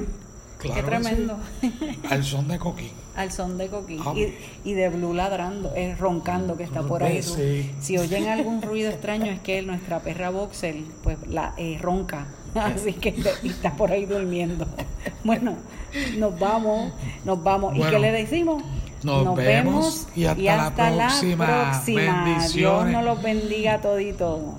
Qué 0.60 0.70
tremendo. 0.84 1.38
Al 2.10 2.24
son 2.24 2.48
de 2.48 2.58
coquín. 2.58 2.91
Al 3.15 3.32
son 3.32 3.58
de 3.58 3.67
coquín. 3.67 4.02
Y, 4.63 4.74
de 4.74 4.89
Blue 4.89 5.13
ladrando, 5.13 5.74
eh, 5.76 5.96
roncando 5.96 6.58
que 6.58 6.63
está 6.63 6.82
por 6.84 7.04
ahí. 7.04 7.22
Si 7.80 7.98
oyen 7.98 8.28
algún 8.28 8.62
ruido 8.62 8.89
extraño 8.89 9.26
es 9.26 9.39
que 9.39 9.62
nuestra 9.62 10.00
perra 10.00 10.30
Boxer 10.30 10.76
pues 11.04 11.17
la 11.28 11.54
eh, 11.58 11.78
ronca. 11.82 12.28
Así 12.56 12.93
que 12.93 13.15
está 13.43 13.74
por 13.74 13.91
ahí 13.91 14.06
durmiendo. 14.06 14.65
Bueno, 15.24 15.56
nos 16.17 16.39
vamos, 16.39 16.93
nos 17.26 17.43
vamos. 17.43 17.76
¿Y 17.76 17.82
qué 17.82 18.00
le 18.00 18.12
decimos? 18.12 18.63
Nos, 19.04 19.36
vemos, 19.36 20.08
y 20.15 20.26
hasta, 20.26 20.89
la 20.89 21.08
próxima. 21.08 21.82
Dios 22.54 22.86
nos 22.88 23.04
los 23.04 23.22
bendiga 23.22 23.82
todito. 23.82 24.56